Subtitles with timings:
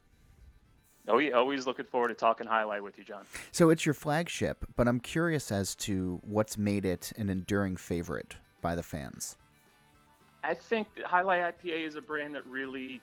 [1.08, 3.24] Oh, yeah, always looking forward to talking Jai Alai with you, John.
[3.52, 8.36] So it's your flagship, but I'm curious as to what's made it an enduring favorite
[8.60, 9.36] by the fans.
[10.42, 13.00] I think Jai Alai IPA is a brand that really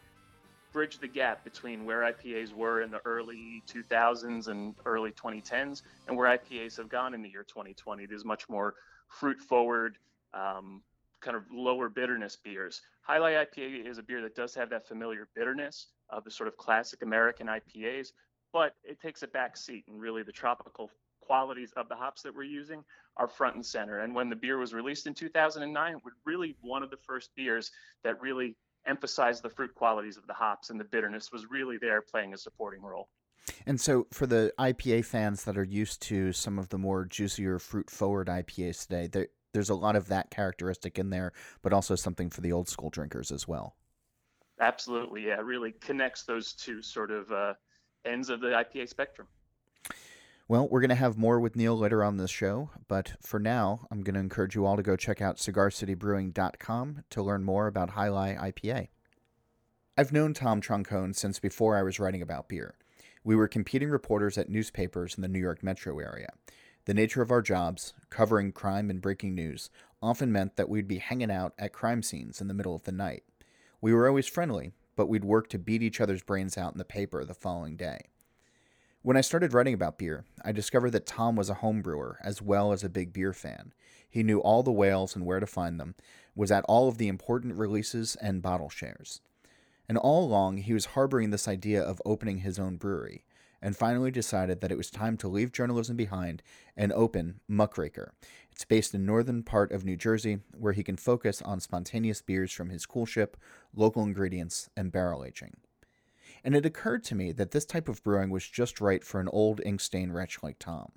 [0.74, 6.18] bridged the gap between where IPAs were in the early 2000s and early 2010s and
[6.18, 8.06] where IPAs have gone in the year 2020.
[8.06, 8.74] There's much more
[9.08, 9.98] fruit forward,
[10.34, 10.82] um,
[11.22, 12.82] kind of lower bitterness beers.
[13.08, 16.48] Jai Alai IPA is a beer that does have that familiar bitterness of the sort
[16.48, 18.12] of classic American IPAs,
[18.52, 20.90] but it takes a back seat and really the tropical
[21.22, 22.84] qualities of the hops that we're using
[23.18, 24.00] are front and center.
[24.00, 27.32] And when the beer was released in 2009, it was really one of the first
[27.36, 27.72] beers
[28.04, 28.56] that really
[28.86, 32.38] emphasized the fruit qualities of the hops and the bitterness was really there playing a
[32.38, 33.10] supporting role.
[33.66, 37.60] And so, for the IPA fans that are used to some of the more juicier
[37.60, 41.96] fruit forward IPAs today, there, there's a lot of that characteristic in there, but also
[41.96, 43.76] something for the old school drinkers as well.
[44.64, 47.54] Absolutely, yeah, really connects those two sort of uh,
[48.06, 49.28] ends of the IPA spectrum.
[50.48, 53.88] Well, we're going to have more with Neil later on this show, but for now,
[53.92, 57.94] I'm going to encourage you all to go check out cigarcitybrewing.com to learn more about
[57.94, 58.88] Jai Alai IPA.
[59.98, 62.76] I've known Tom Troncone since before I was writing about beer.
[63.22, 66.30] We were competing reporters at newspapers in the New York metro area.
[66.86, 69.70] The nature of our jobs, covering crime and breaking news,
[70.02, 72.92] often meant that we'd be hanging out at crime scenes in the middle of the
[72.94, 73.24] night.
[73.84, 76.86] We were always friendly, but we'd work to beat each other's brains out in the
[76.86, 78.00] paper the following day.
[79.02, 82.42] When I started writing about beer, I discovered that Tom was a home brewer as
[82.42, 83.74] well as a big beer fan.
[84.10, 85.96] He knew all the whales and where to find them,
[86.34, 89.20] was at all of the important releases and bottle shares.
[89.90, 93.26] And all along, he was harboring this idea of opening his own brewery
[93.64, 96.44] and finally decided that it was time to leave journalism behind
[96.76, 98.14] and open Muckraker.
[98.52, 102.52] It's based in northern part of New Jersey, where he can focus on spontaneous beers
[102.52, 103.36] from his coolship,
[103.74, 105.56] local ingredients, and barrel aging.
[106.44, 109.30] And it occurred to me that this type of brewing was just right for an
[109.30, 110.92] old ink stained wretch like Tom.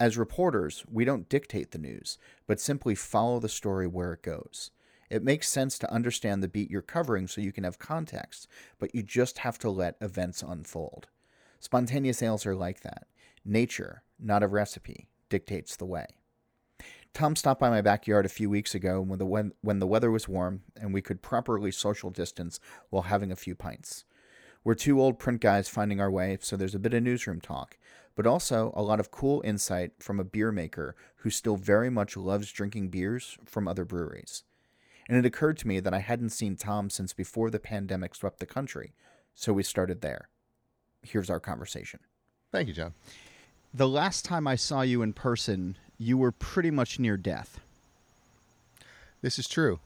[0.00, 2.18] As reporters, we don't dictate the news,
[2.48, 4.72] but simply follow the story where it goes.
[5.08, 8.48] It makes sense to understand the beat you're covering so you can have context,
[8.80, 11.06] but you just have to let events unfold.
[11.64, 13.06] Spontaneous ales are like that.
[13.42, 16.04] Nature, not a recipe, dictates the way.
[17.14, 20.10] Tom stopped by my backyard a few weeks ago when the, when, when the weather
[20.10, 22.60] was warm and we could properly social distance
[22.90, 24.04] while having a few pints.
[24.62, 27.78] We're two old print guys finding our way, so there's a bit of newsroom talk,
[28.14, 32.14] but also a lot of cool insight from a beer maker who still very much
[32.14, 34.44] loves drinking beers from other breweries.
[35.08, 38.38] And it occurred to me that I hadn't seen Tom since before the pandemic swept
[38.38, 38.92] the country,
[39.34, 40.28] so we started there
[41.04, 42.00] here's our conversation.
[42.52, 42.94] Thank you, John.
[43.72, 47.60] The last time I saw you in person, you were pretty much near death.
[49.22, 49.80] This is true.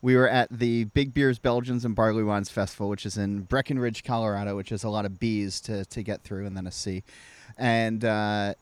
[0.00, 4.04] We were at the Big Beers, Belgians, and Barley Wines Festival, which is in Breckenridge,
[4.04, 7.02] Colorado, which is a lot of B's to, to get through and then a C.
[7.56, 8.54] And uh,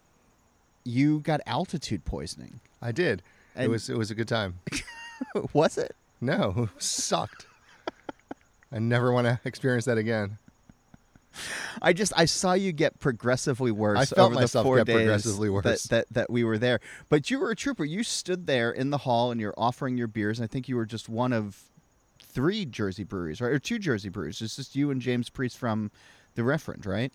[0.84, 2.60] you got altitude poisoning.
[2.80, 3.22] I did.
[3.54, 4.60] And it was it was a good time.
[5.52, 5.94] was it?
[6.20, 7.46] No, it sucked.
[8.72, 10.38] I never want to experience that again.
[11.82, 13.98] I just I saw you get progressively worse.
[13.98, 15.64] I felt over myself the four get days progressively worse.
[15.64, 16.80] That, that, that we were there.
[17.08, 17.84] But you were a trooper.
[17.84, 20.38] You stood there in the hall and you're offering your beers.
[20.38, 21.62] And I think you were just one of
[22.20, 24.40] three Jersey breweries, right, or two Jersey breweries.
[24.42, 25.90] It's just you and James Priest from
[26.34, 27.12] the Referend, right?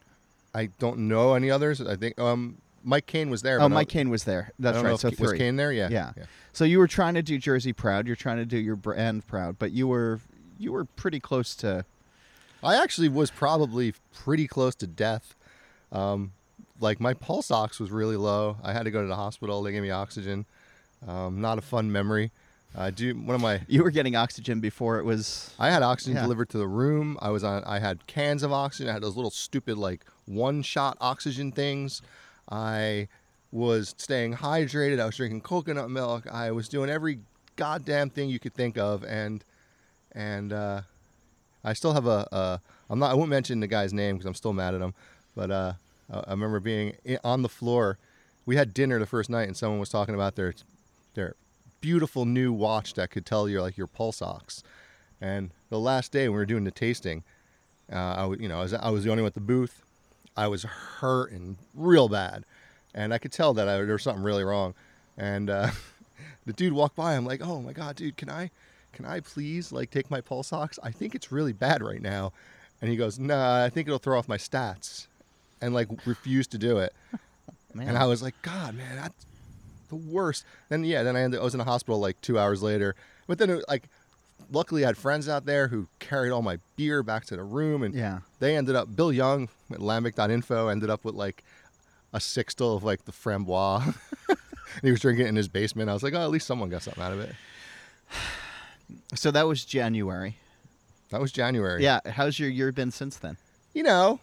[0.53, 1.79] I don't know any others.
[1.79, 3.61] I think um, Mike Kane was there.
[3.61, 4.51] Oh, Mike Kane was there.
[4.59, 4.99] That's right.
[4.99, 5.27] so three.
[5.27, 5.71] was Kane there?
[5.71, 5.89] Yeah.
[5.89, 6.11] yeah.
[6.17, 6.23] yeah.
[6.53, 8.07] So you were trying to do Jersey proud.
[8.07, 10.19] You're trying to do your brand proud, but you were
[10.57, 11.85] you were pretty close to
[12.63, 15.35] I actually was probably pretty close to death.
[15.91, 16.33] Um,
[16.79, 18.57] like my pulse ox was really low.
[18.63, 19.61] I had to go to the hospital.
[19.63, 20.45] They gave me oxygen.
[21.07, 22.31] Um, not a fun memory
[22.75, 23.61] I do one of my.
[23.67, 25.53] You were getting oxygen before it was.
[25.59, 26.21] I had oxygen Yeah.
[26.21, 27.17] delivered to the room.
[27.21, 27.63] I was on.
[27.65, 28.89] I had cans of oxygen.
[28.89, 32.01] I had those little stupid like one shot oxygen things.
[32.49, 33.09] I
[33.51, 35.01] was staying hydrated.
[35.01, 36.25] I was drinking coconut milk.
[36.31, 37.19] I was doing every
[37.57, 39.43] goddamn thing you could think of, and
[40.13, 40.81] and uh,
[41.63, 42.61] I still have a.
[42.89, 43.11] I'm not.
[43.11, 44.93] I won't mention the guy's name because I'm still mad at him.
[45.35, 45.73] But uh,
[46.11, 47.97] I I remember being on the floor.
[48.45, 50.53] We had dinner the first night, and someone was talking about their
[51.13, 51.35] their
[51.81, 54.63] beautiful new watch that could tell you like your pulse ox.
[55.19, 57.23] And the last day when we were doing the tasting,
[57.91, 59.83] uh, I was, you know, I was, I was the only one at the booth.
[60.37, 62.45] I was hurting real bad,
[62.95, 64.73] and I could tell that I, there was something really wrong.
[65.17, 65.71] And uh,
[66.45, 67.15] the dude walked by.
[67.15, 68.49] I'm like, oh my god, dude, can I,
[68.93, 70.79] can I please like take my pulse ox?
[70.83, 72.33] I think it's really bad right now.
[72.81, 75.07] And he goes, nah, I think it'll throw off my stats,
[75.61, 76.93] and like refused to do it.
[77.73, 77.87] Man.
[77.87, 79.25] And I was like, God, man, that's
[79.89, 80.45] the worst.
[80.69, 81.39] Then yeah, then I ended.
[81.39, 82.95] I was in the hospital like two hours later.
[83.27, 83.83] But then it, like,
[84.51, 87.83] luckily I had friends out there who carried all my beer back to the room,
[87.83, 88.19] and yeah.
[88.39, 88.95] they ended up.
[88.95, 91.43] Bill Young at Lambic.info ended up with like
[92.13, 93.95] a sixtel of like the framboise.
[94.27, 94.37] and
[94.81, 95.89] he was drinking it in his basement.
[95.89, 97.35] I was like, oh, at least someone got something out of it.
[99.15, 100.37] So that was January.
[101.09, 101.83] That was January.
[101.83, 101.99] Yeah.
[102.05, 103.37] How's your year been since then?
[103.73, 104.19] You know,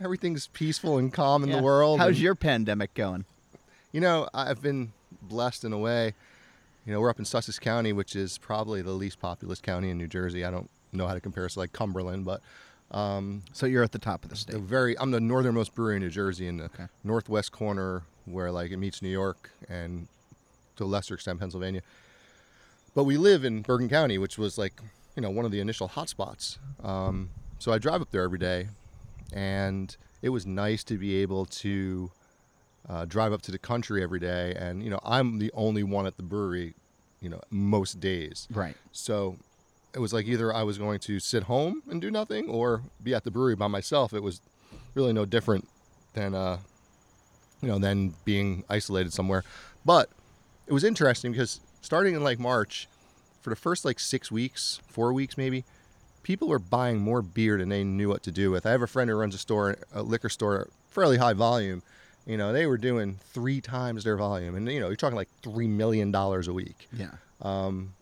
[0.00, 1.56] everything's peaceful and calm in Yeah.
[1.56, 1.98] the world.
[2.00, 3.24] How's and- your pandemic going?
[3.92, 6.14] You know, I've been blessed in a way.
[6.86, 9.98] You know, we're up in Sussex County, which is probably the least populous county in
[9.98, 10.44] New Jersey.
[10.44, 12.40] I don't know how to compare it to like Cumberland, but
[12.90, 14.56] um, So you're at the top of the the state.
[14.56, 16.86] very I'm the northernmost brewery in New Jersey in the Okay.
[17.04, 20.08] northwest corner where like it meets New York and
[20.76, 21.82] to a lesser extent Pennsylvania.
[22.94, 24.74] But we live in Bergen County, which was like
[25.16, 26.58] you know one of the initial hotspots.
[26.82, 28.68] Um, so I drive up there every day,
[29.32, 32.10] and it was nice to be able to
[32.88, 34.54] uh, drive up to the country every day.
[34.56, 36.74] And you know I'm the only one at the brewery,
[37.20, 38.48] you know most days.
[38.50, 38.76] Right.
[38.92, 39.36] So
[39.94, 43.14] it was like either I was going to sit home and do nothing or be
[43.14, 44.12] at the brewery by myself.
[44.12, 44.40] It was
[44.94, 45.68] really no different
[46.14, 46.58] than uh
[47.62, 49.44] you know than being isolated somewhere.
[49.84, 50.10] But
[50.66, 52.88] it was interesting because starting in like March,
[53.42, 55.64] for the first like six weeks, four weeks maybe,
[56.22, 58.64] people were buying more beer than they knew what to do with.
[58.64, 61.82] I have a friend who runs a store, a liquor store, fairly high volume.
[62.26, 65.28] You know, they were doing three times their volume, and you know, you're talking like
[65.42, 67.10] three million dollars a week Yeah.
[67.42, 67.94] um,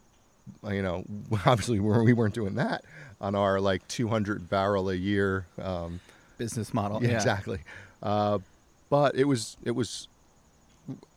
[0.69, 1.05] you know,
[1.47, 2.85] obviously we weren't, doing that
[3.21, 5.47] on our like 200 barrel a year.
[5.61, 6.01] Um,
[6.39, 7.03] Business model.
[7.03, 7.61] yeah, exactly.
[8.03, 8.39] Uh,
[8.91, 10.09] but it was, it was,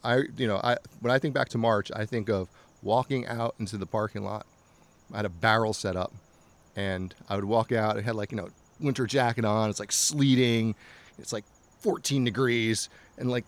[0.03, 2.49] I, you know, I, when I think back to March, I think of
[2.81, 4.45] walking out into the parking lot.
[5.13, 6.11] I had a barrel set up
[6.75, 7.97] and I would walk out.
[7.97, 8.49] I had like, you know,
[8.79, 9.69] winter jacket on.
[9.69, 10.75] It's like sleeting.
[11.19, 11.45] It's like
[11.79, 13.45] 14 degrees and like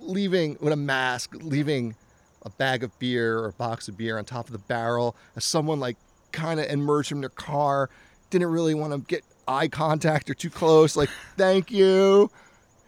[0.00, 1.94] leaving with a mask, leaving
[2.42, 5.44] a bag of beer or a box of beer on top of the barrel as
[5.44, 5.96] someone like
[6.32, 7.90] kind of emerged from their car,
[8.30, 10.96] didn't really want to get eye contact or too close.
[10.96, 12.30] Like, thank you.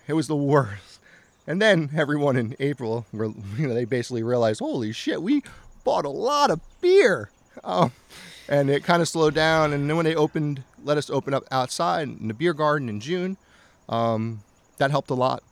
[0.07, 0.90] It was the worst.
[1.47, 5.43] And then everyone in April, you know, they basically realized, holy shit, we
[5.85, 7.31] bought a lot of beer.
[7.65, 7.93] Um,
[8.49, 9.73] and it kind of slowed down.
[9.73, 13.01] And then when they opened, let us open up outside in the beer garden in
[13.01, 13.37] June,
[13.89, 14.41] um,
[14.79, 15.43] that helped a lot.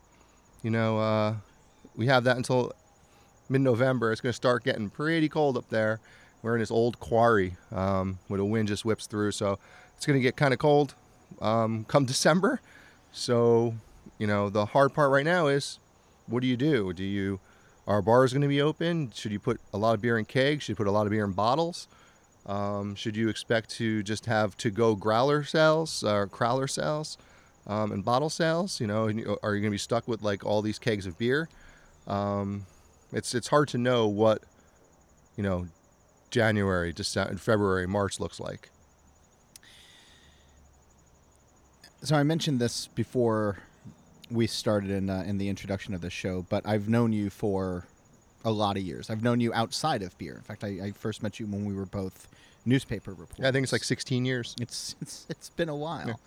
[0.62, 1.34] You know, uh,
[1.96, 2.72] we have that until
[3.48, 4.12] mid-November.
[4.12, 6.00] It's going to start getting pretty cold up there.
[6.42, 9.58] We're in this old quarry um, where the wind just whips through, so
[9.96, 10.94] it's going to get kind of cold
[11.40, 12.60] um, come December.
[13.12, 13.74] So,
[14.18, 15.78] you know, the hard part right now is,
[16.26, 16.92] what do you do?
[16.92, 17.40] Do you
[17.86, 19.12] are bars going to be open?
[19.14, 20.64] Should you put a lot of beer in kegs?
[20.64, 21.88] Should you put a lot of beer in bottles?
[22.44, 27.16] Um, should you expect to just have to-go growler sales or crowler sales
[27.66, 28.80] um, and bottle sales?
[28.80, 31.48] You know, are you going to be stuck with like all these kegs of beer?
[32.06, 32.66] Um,
[33.12, 34.42] it's it's hard to know what
[35.36, 35.68] you know
[36.30, 38.70] January, December, February, March looks like.
[42.02, 43.58] So I mentioned this before
[44.30, 47.84] we started in uh, in the introduction of the show, but I've known you for
[48.44, 49.10] a lot of years.
[49.10, 50.34] I've known you outside of beer.
[50.34, 52.28] In fact, I, I first met you when we were both
[52.64, 53.38] newspaper reporters.
[53.38, 54.54] Yeah, I think it's like 16 years.
[54.60, 56.20] It's it's it's been a while,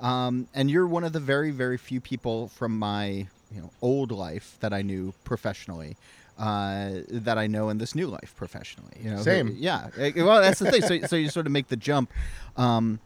[0.00, 4.12] um, and you're one of the very very few people from my you know old
[4.12, 5.96] life that I knew professionally.
[6.38, 9.20] Uh, that I know in this new life professionally, you know.
[9.20, 9.56] Same.
[9.58, 9.88] yeah.
[10.14, 10.82] Well, that's the thing.
[10.82, 12.12] So, so you sort of make the jump
[12.56, 13.00] um,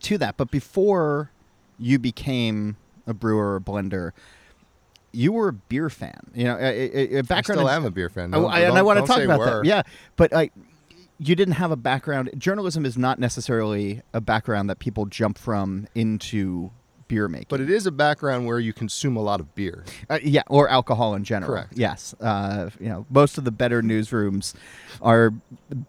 [0.00, 0.36] to that.
[0.36, 1.30] But before
[1.78, 2.76] you became
[3.10, 4.12] a brewer or blender,
[5.12, 6.30] you were a beer fan.
[6.34, 7.58] You know, a, a, a I background.
[7.58, 8.34] still in- am a beer fan.
[8.34, 9.44] Oh, I, and I want to talk about were.
[9.46, 9.64] that.
[9.64, 9.82] Yeah,
[10.16, 10.50] but I,
[11.18, 12.30] you didn't have a background.
[12.38, 16.70] Journalism is not necessarily a background that people jump from into
[17.08, 17.48] beer making.
[17.48, 19.84] But it is a background where you consume a lot of beer.
[20.08, 21.50] Uh, yeah, or alcohol in general.
[21.52, 21.72] Correct.
[21.76, 22.14] Yes.
[22.20, 24.54] Uh, you know, most of the better newsrooms
[25.02, 25.34] are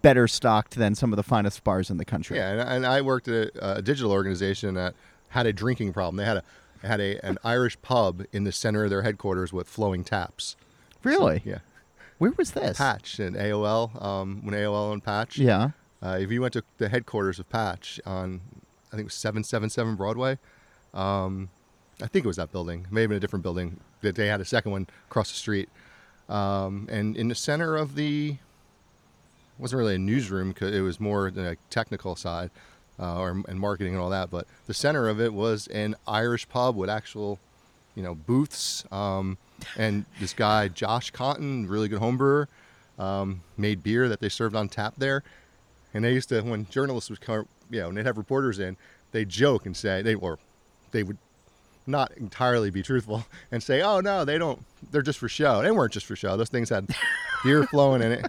[0.01, 2.37] better stocked than some of the finest bars in the country.
[2.37, 4.95] Yeah, and, and I worked at a, a digital organization that
[5.29, 6.15] had a drinking problem.
[6.15, 6.43] They had a
[6.83, 10.55] had a an Irish pub in the center of their headquarters with flowing taps.
[11.03, 11.41] Really?
[11.45, 11.59] Yeah,
[12.17, 12.77] Where was this?
[12.77, 15.38] Patch and AOL um, when AOL and Patch.
[15.38, 15.71] Yeah.
[16.03, 18.41] Uh, if you went to the headquarters of Patch on,
[18.88, 20.39] I think it was 777 Broadway,
[20.93, 21.50] um,
[22.01, 23.79] I think it was that building, maybe in a different building.
[24.01, 25.69] That they had a second one across the street,
[26.27, 28.38] um, and in the center of the,
[29.59, 32.50] wasn't really a newsroom because it was more the technical side,
[33.01, 34.29] uh, or and marketing and all that.
[34.29, 37.39] But the center of it was an Irish pub with actual,
[37.96, 38.86] you know, booths.
[38.91, 39.38] Um,
[39.77, 42.48] and this guy Josh Cotton, really good homebrewer,
[43.00, 45.24] um, made beer that they served on tap there.
[45.93, 48.77] And they used to, when journalists would come, you know, and they'd have reporters in,
[49.12, 50.39] they'd joke and say, they or
[50.91, 51.17] they would
[51.88, 55.62] not entirely be truthful and say, oh no, they don't, they're just for show.
[55.62, 56.38] They weren't just for show.
[56.38, 56.88] Those things had
[57.43, 58.25] beer flowing in it.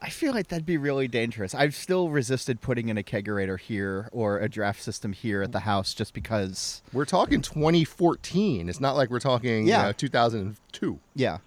[0.00, 1.54] I feel like that'd be really dangerous.
[1.54, 5.60] I've still resisted putting in a kegerator here or a draft system here at the
[5.60, 6.82] house just because.
[6.92, 8.68] We're talking 2014.
[8.68, 9.80] It's not like we're talking Yeah.
[9.80, 10.98] you know, 2002.
[11.14, 11.38] Yeah.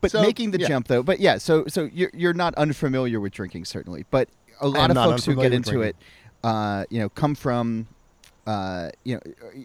[0.00, 0.68] But So, making the yeah.
[0.68, 4.28] jump though, but yeah, so so you're you're not unfamiliar with drinking certainly, but
[4.60, 5.96] a lot of folks who get into it,
[6.44, 7.88] uh, you know, come from,
[8.46, 9.20] uh, you know,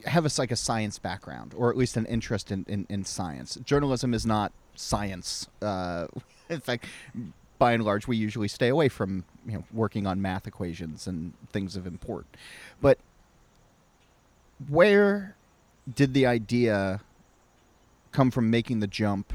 [0.08, 3.60] have a like a science background or at least an interest in in, in science.
[3.63, 5.48] Journalism is not science.
[5.62, 6.08] Uh,
[6.60, 6.86] in fact,
[7.60, 11.33] by and large, we usually stay away from you know working on math equations and
[11.51, 12.25] things of import.
[12.81, 12.98] But
[14.69, 15.36] where
[15.93, 17.01] did the idea
[18.12, 19.33] come from making the jump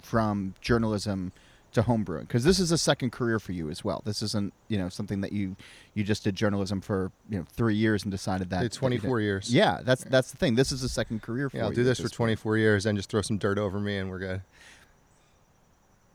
[0.00, 1.32] from journalism
[1.72, 2.20] to homebrewing?
[2.22, 4.02] Because this is a second career for you as well.
[4.04, 5.56] This isn't you know something that you
[5.94, 8.90] you just did journalism for you know three years and decided that It's that you
[8.90, 9.52] did- 24 years.
[9.52, 10.54] Yeah, that's that's the thing.
[10.54, 12.86] This is a second career for Yeah, I'll you do at this for 24 years
[12.86, 14.42] and just throw some dirt over me and we're good.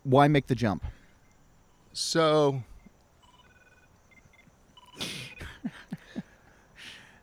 [0.10, 0.84] Why make the jump?
[1.94, 2.64] So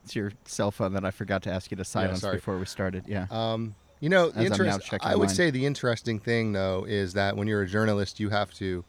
[0.04, 2.36] It's your cell phone that I forgot to ask you to silence sorry.
[2.36, 3.02] before we started.
[3.08, 3.26] Yeah.
[3.28, 5.34] Um, you know, the As I'm now interest, checking I would mine.
[5.34, 8.84] say the interesting thing though is that when you're a journalist, you have to,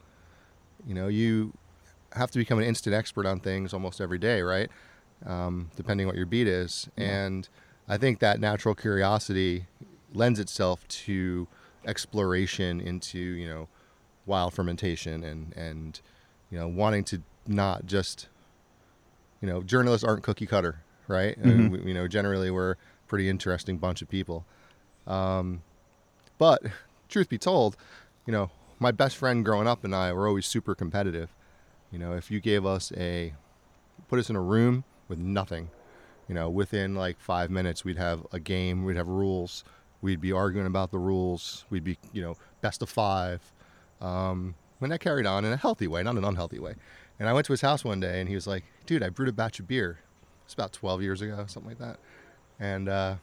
[0.86, 1.54] you know, you
[2.14, 4.70] have to become an instant expert on things almost every day, right?
[5.26, 7.50] Um, depending what your beat is, and
[7.88, 9.66] I think that natural curiosity
[10.14, 11.48] lends itself to
[11.84, 13.70] exploration into you know
[14.28, 16.02] wild fermentation and and
[16.52, 18.28] you know wanting to not just
[19.42, 21.38] you know journalists aren't cookie cutter right?
[21.38, 21.84] And Mhm.
[21.84, 24.46] we, you know generally we're a pretty interesting bunch of people.
[25.08, 25.62] Um,
[26.38, 26.62] but
[27.08, 27.78] truth be told
[28.26, 31.34] you know my best friend growing up and i were always super competitive.
[31.92, 33.34] You know if you gave us a
[34.10, 35.70] put us in a room with nothing
[36.28, 39.64] you know within like five minutes we'd have a game we'd have rules
[40.02, 43.54] we'd be arguing about the rules we'd be you know best of five
[44.02, 46.76] um, and that carried on in a healthy way not an unhealthy way
[47.20, 49.30] and i went to his house one day and he was like dude i brewed
[49.30, 50.00] a batch of beer
[50.46, 51.98] it's about 12 years ago something like that
[52.60, 53.16] and uh,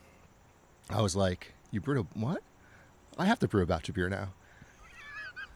[0.91, 2.43] i was like you brewed a what
[3.19, 4.29] i have to brew a batch of beer now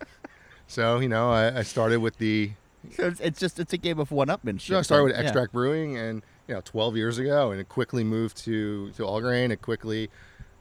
[0.66, 2.52] so you know I, I started with the
[2.92, 4.70] So it's, it's just it's a game of one-upmanship.
[4.70, 5.20] no, I started with Yeah.
[5.22, 9.20] extract brewing, and you know, 12 years ago, and it quickly moved to to all
[9.20, 9.50] grain.
[9.50, 10.10] It quickly,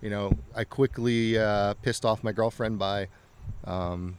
[0.02, 3.08] you know, I quickly uh, pissed off my girlfriend by
[3.66, 4.18] um,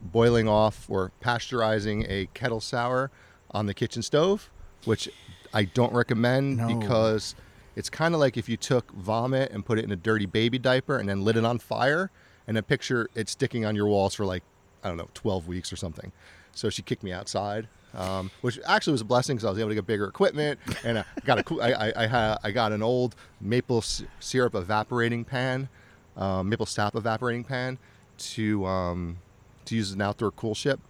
[0.00, 3.10] boiling off or pasteurizing a kettle sour
[3.50, 4.50] on the kitchen stove,
[4.84, 5.08] which
[5.54, 6.66] I don't recommend No.
[6.78, 7.34] because
[7.74, 10.58] it's kind of like if you took vomit and put it in a dirty baby
[10.58, 12.10] diaper and then lit it on fire,
[12.46, 14.42] and then picture it sticking on your walls for like
[14.84, 16.12] I don't know 12 weeks or something.
[16.52, 19.70] So she kicked me outside, um, which actually was a blessing because I was able
[19.70, 22.72] to get bigger equipment and I got a cool- I, I, I, had, I got
[22.72, 23.82] an old maple
[24.20, 25.68] syrup evaporating pan,
[26.16, 27.78] um, maple sap evaporating pan
[28.18, 29.18] to um,
[29.66, 30.80] to use an outdoor cool ship,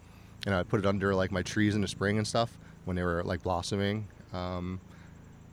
[0.47, 3.03] and I'd put it under like my trees in the spring and stuff when they
[3.03, 4.07] were like blossoming.
[4.33, 4.81] Um,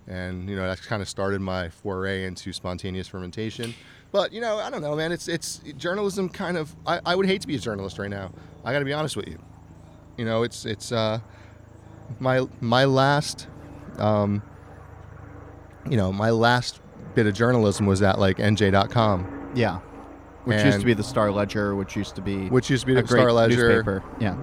[0.08, 3.74] and you know that's kind of started my foray into spontaneous fermentation.
[4.12, 5.12] But you know, I don't know, man.
[5.12, 6.30] It's it's journalism.
[6.30, 6.76] Kind of.
[6.86, 8.32] I, I would hate to be a journalist right now.
[8.64, 9.40] I got to be honest with you.
[10.18, 11.20] You know, it's it's uh,
[12.20, 13.48] my my last,
[13.98, 14.44] um,
[15.90, 16.82] you know, my last
[17.16, 19.80] bit of journalism was at like NJ.com, Yeah.
[20.46, 22.98] Which used to be the Star Ledger, which used to be which used to be
[23.00, 23.70] a the Star Ledger.
[23.70, 24.04] newspaper.
[24.20, 24.36] Yeah.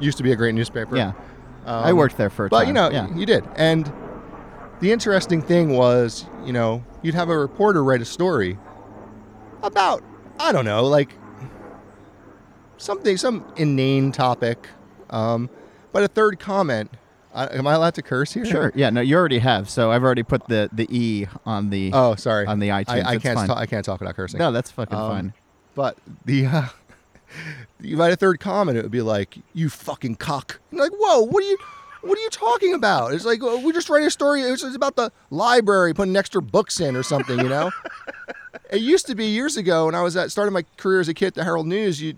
[0.00, 0.96] Used to be a great newspaper.
[0.96, 1.12] Yeah.
[1.66, 2.68] Um, I worked there for a But time.
[2.68, 3.14] you know, yeah.
[3.14, 3.46] you did.
[3.56, 3.90] And
[4.80, 8.58] the interesting thing was, you know, you'd have a reporter write a story
[9.62, 10.02] about,
[10.38, 11.14] I don't know, like
[12.76, 14.68] something, some inane topic.
[15.10, 15.50] Um,
[15.92, 16.90] but a third comment
[17.34, 18.44] I, am I allowed to curse here?
[18.44, 18.72] Sure.
[18.74, 18.90] Yeah.
[18.90, 19.70] No, you already have.
[19.70, 22.46] So I've already put the the e on the Oh, sorry.
[22.46, 23.04] on the iTunes.
[23.04, 23.38] I, I can't.
[23.38, 23.48] fine.
[23.48, 24.38] Ta- I can't talk about cursing.
[24.38, 25.32] No, that's fucking Um, fine.
[25.74, 26.68] But the uh,
[27.80, 31.20] you write a third comment, it would be like, "You fucking cock." And like, whoa,
[31.22, 31.58] what are you,
[32.02, 33.12] what are you talking about?
[33.14, 34.42] It's like oh, we just write a story.
[34.42, 37.70] It's, it's about the library putting extra books in or something, you know.
[38.70, 41.14] it used to be years ago when I was at starting my career as a
[41.14, 42.02] kid at the Herald News.
[42.02, 42.14] You,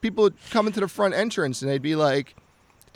[0.00, 2.36] people would come into the front entrance and they'd be like,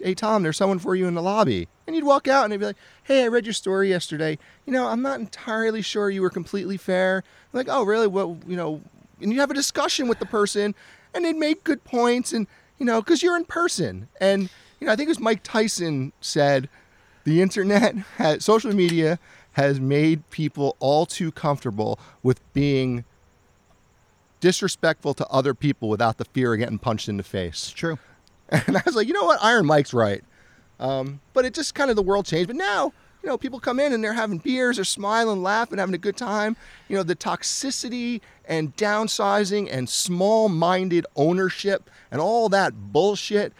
[0.02, 2.58] "Hey Tom, there's someone for you in the lobby," and you'd walk out and they'd
[2.58, 4.38] be like, "Hey, I read your story yesterday.
[4.66, 8.06] You know, I'm not entirely sure you were completely fair." I'm like, "Oh, really?
[8.06, 8.80] Well, you know,"
[9.20, 10.74] and you'd have a discussion with the person,
[11.14, 12.46] and they'd make good points, and
[12.78, 16.12] you know, because you're in person, and you know, I think it was Mike Tyson
[16.20, 16.68] said,
[17.24, 19.18] "The internet, has, social media."
[19.54, 23.04] Has made people all too comfortable with being
[24.40, 27.64] disrespectful to other people without the fear of getting punched in the face.
[27.64, 27.98] It's true.
[28.66, 29.42] And I was like, you know what?
[29.42, 30.24] Iron Mike's right.
[30.80, 32.48] Um, but it just kind of the world changed.
[32.48, 32.92] But now,
[33.22, 36.16] you know, people come in and they're having beers, they're smiling, laughing, having a good
[36.16, 36.56] time.
[36.88, 43.52] You know, the toxicity and downsizing and small minded ownership and all that bullshit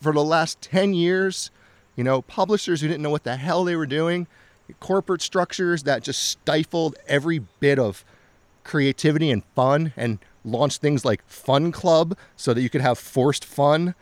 [0.00, 1.50] for the last 10 years.
[1.94, 4.26] You know, publishers who didn't know what the hell they were doing,
[4.80, 8.04] corporate structures that just stifled every bit of
[8.64, 13.44] creativity and fun and launched things like Fun Club so that you could have forced
[13.44, 13.94] fun.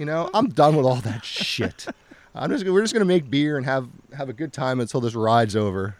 [0.00, 1.84] You know, I'm done with all that shit.
[2.34, 5.14] I'm just we're just gonna make beer and have have a good time until this
[5.14, 5.94] ride's over.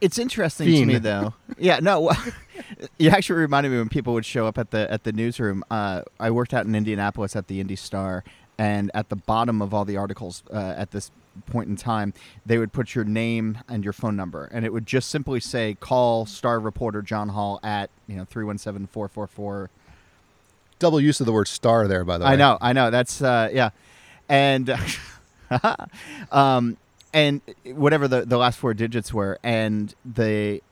[0.00, 1.34] It's interesting to me though.
[1.58, 2.00] Yeah, no.
[2.00, 2.16] well,
[2.98, 5.62] You actually reminded me when people would show up at the at the newsroom.
[5.70, 8.24] Uh, I worked out in Indianapolis at the Indy Star,
[8.56, 11.10] and at the bottom of all the articles uh, at this
[11.44, 12.14] point in time,
[12.46, 15.76] they would put your name and your phone number, and it would just simply say,
[15.80, 19.68] "Call Star reporter John Hall at you know three one seven four four four
[20.80, 22.32] Double use of the word star there, by the way.
[22.32, 22.90] I know, I know.
[22.90, 23.70] That's uh, yeah,
[24.28, 24.76] and
[26.32, 26.76] um,
[27.12, 30.62] and whatever the the last four digits were, and they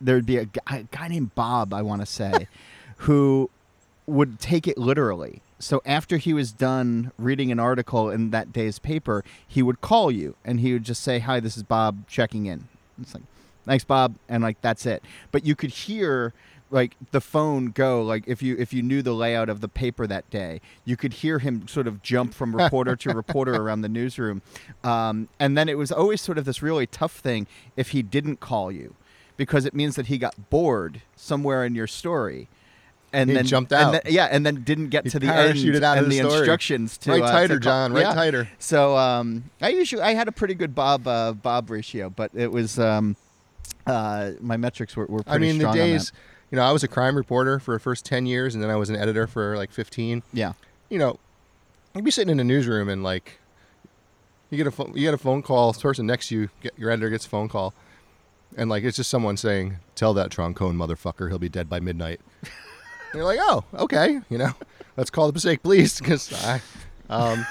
[0.00, 2.48] there'd be a guy, a guy named Bob, I want to say,
[2.98, 3.50] who
[4.06, 5.42] would take it literally.
[5.58, 10.10] So after he was done reading an article in that day's paper, he would call
[10.10, 12.68] you and he would just say, "Hi, this is Bob checking in."
[13.00, 13.24] It's like,
[13.66, 15.02] "Thanks, Bob," and like that's it.
[15.32, 16.32] But you could hear
[16.72, 20.06] like the phone go like if you if you knew the layout of the paper
[20.06, 23.88] that day you could hear him sort of jump from reporter to reporter around the
[23.88, 24.40] newsroom
[24.84, 28.38] um, and then it was always sort of this really tough thing if he didn't
[28.40, 28.94] call you
[29.36, 32.46] because it means that he got bored somewhere in your story
[33.12, 34.04] and He then jumped and out.
[34.04, 35.38] then- yeah and then didn't get He to the end
[35.84, 37.92] out of and the the instructions to Right uh, tighter, to John.
[37.92, 38.14] Right yeah.
[38.14, 38.48] tighter.
[38.60, 42.52] So um, I usually I had a pretty good Bob uh, Bob ratio, but it
[42.52, 43.16] was um,
[43.86, 45.84] uh, my metrics were, were pretty I mean, the strong on that.
[45.84, 46.12] days.
[46.50, 48.76] You know, I was a crime reporter for the first ten years, and then I
[48.76, 50.22] was an editor for like fifteen.
[50.32, 50.54] Yeah,
[50.88, 51.18] you know,
[51.94, 53.38] you'd be sitting in a newsroom and like,
[54.50, 55.72] you get a phone, you get a phone call.
[55.72, 57.72] The person next to you, get, your editor gets a phone call,
[58.56, 62.20] and like it's just someone saying, "Tell that Troncone motherfucker he'll be dead by midnight."
[62.42, 62.50] and
[63.14, 64.52] you're like, "Oh, okay," you know,
[64.96, 66.60] let's call the Passaic Police because I,
[67.08, 67.46] um,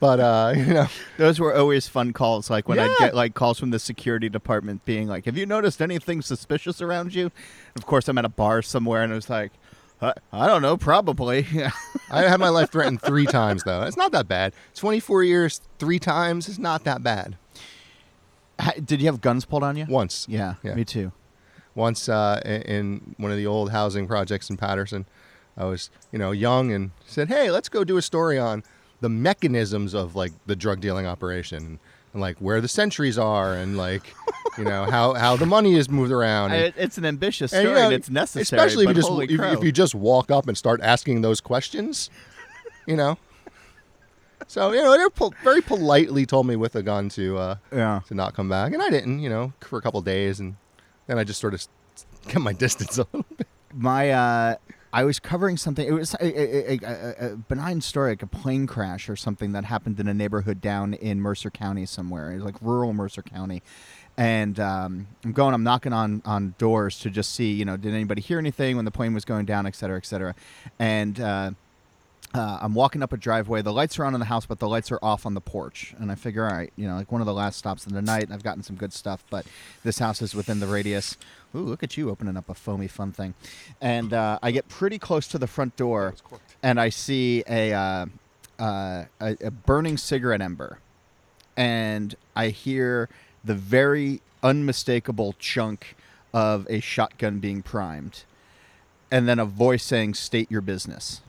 [0.00, 0.86] but uh, you know,
[1.18, 2.50] those were always fun calls.
[2.50, 5.80] Like when I'd get like calls from the security department being like, "Have you noticed
[5.80, 7.30] anything suspicious around you?"
[7.76, 9.52] Of course, I'm at a bar somewhere, and it was like,
[10.02, 11.46] "I, I don't know, probably."
[12.10, 13.82] I had my life threatened three times though.
[13.82, 14.52] It's not that bad.
[14.74, 17.36] 24 years, three times is not that bad.
[18.84, 19.86] Did you have guns pulled on you?
[19.88, 20.74] Once, Yeah, Yeah.
[20.74, 21.12] me too.
[21.74, 25.06] once uh, in- in one of the old housing projects in Paterson.
[25.56, 28.62] I was, you know, young and said, "Hey, let's go do a story on
[29.00, 31.78] the mechanisms of like the drug dealing operation
[32.12, 34.02] and like where the sentries are and like,
[34.58, 37.62] you know, how how the money is moved around." I, And, it's an ambitious and,
[37.62, 38.42] story, you know, and it's necessary.
[38.42, 42.10] especially if you just if, if you just walk up and start asking those questions,
[42.86, 43.18] you know.
[44.46, 48.00] So you know, they pol- very politely told me with a gun to uh, yeah.
[48.08, 50.56] to not come back, and I didn't, you know, for a couple days, and
[51.06, 51.66] then I just sort of
[52.26, 53.46] kept my distance a little bit.
[53.72, 54.56] my uh
[54.92, 55.86] I was covering something.
[55.86, 59.64] It was a, a, a, a, benign story, like a plane crash or something that
[59.64, 63.62] happened in a neighborhood down in Mercer County somewhere, like rural Mercer County.
[64.16, 67.94] And um, I'm going, I'm knocking on, on doors to just see, you know, did
[67.94, 70.34] anybody hear anything when the plane was going down, et cetera, et cetera.
[70.78, 71.52] And uh,
[72.32, 73.60] uh, I'm walking up a driveway.
[73.62, 75.94] The lights are on in the house, but the lights are off on the porch.
[75.98, 78.02] And I figure, all right, you know, like one of the last stops of the
[78.02, 78.28] night.
[78.30, 79.44] I've gotten some good stuff, but
[79.82, 81.16] this house is within the radius.
[81.56, 83.34] Ooh, look at you opening up a foamy fun thing.
[83.80, 86.14] And uh, I get pretty close to the front door,
[86.62, 88.06] and I see a, uh,
[88.60, 90.78] uh, a a burning cigarette ember,
[91.56, 93.08] and I hear
[93.44, 95.96] the very unmistakable chunk
[96.32, 98.22] of a shotgun being primed,
[99.10, 101.22] and then a voice saying, "State your business."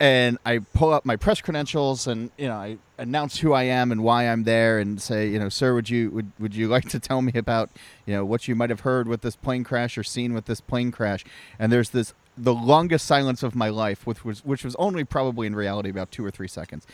[0.00, 3.92] And I pull up my press credentials and you know I announce who I am
[3.92, 6.88] and why I'm there and say you know sir would you would, would you like
[6.88, 7.70] to tell me about
[8.06, 10.60] you know what you might have heard with this plane crash or seen with this
[10.60, 11.24] plane crash?
[11.58, 15.46] And there's this the longest silence of my life which was which was only probably
[15.46, 16.86] in reality about two or three seconds.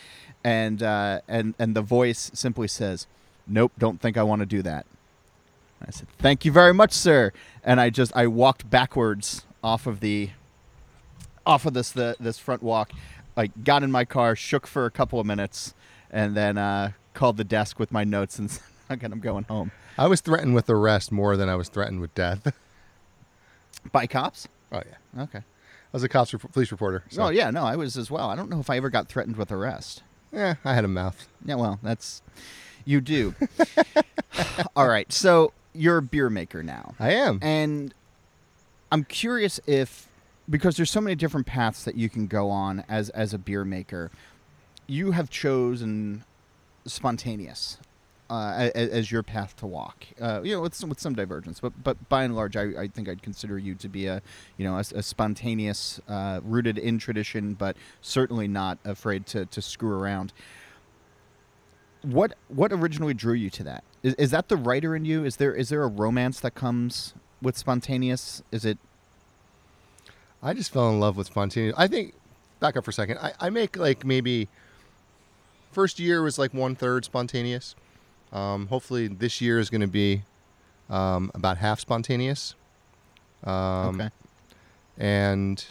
[0.43, 3.07] And uh, and and the voice simply says
[3.47, 4.85] nope don't think I want to do that.
[5.87, 7.33] I said thank you very much sir.
[7.63, 10.31] And I just I walked backwards off of the
[11.47, 12.91] off of this the, this front walk,
[13.37, 15.73] like got in my car, shook for a couple of minutes,
[16.11, 19.71] and then uh, called the desk with my notes and said, "Okay, I'm going home."
[19.99, 22.53] I was threatened with arrest more than I was threatened with death.
[23.93, 24.49] By cops?
[24.73, 24.83] oh
[25.15, 25.39] yeah, Okay.
[25.39, 25.43] I
[25.97, 27.05] was a cops police reporter.
[27.09, 28.29] So, Oh yeah, no, I was as well.
[28.29, 30.03] I don't know if I ever got threatened with arrest.
[30.33, 31.29] yeah, I had a mouth.
[31.45, 32.21] Yeah, well, that's
[32.85, 33.35] you do.
[34.77, 36.95] All right, so you're a beer maker now.
[36.99, 37.39] I am.
[37.41, 37.95] And
[38.93, 40.09] I'm curious if
[40.49, 43.65] because there's so many different paths that you can go on as as a beer
[43.65, 44.11] maker,
[44.87, 46.25] you have chosen
[46.85, 47.79] spontaneous
[48.31, 50.07] uh, as, as your path to walk.
[50.21, 52.89] Uh, you know, with some, with some divergence, but but by and large, I, I
[52.89, 54.23] think I'd consider you to be a
[54.57, 59.63] you know a, a spontaneous, uh, rooted in tradition, but certainly not afraid to to
[59.63, 60.33] screw around.
[62.03, 63.85] What what originally drew you to that?
[64.03, 65.25] Is, is that the writer in you?
[65.25, 68.43] Is there is there a romance that comes with spontaneous?
[68.51, 68.79] Is it
[70.47, 71.75] I just fell in love with spontaneous.
[71.77, 72.15] I think,
[72.61, 73.19] back up for a second.
[73.19, 74.49] I, I make like maybe
[75.73, 77.75] first year was like one third spontaneous.
[78.33, 80.23] Um, hopefully this year is going to be
[80.89, 82.55] um, about half spontaneous.
[83.45, 84.11] Um, okay?
[84.99, 85.65] and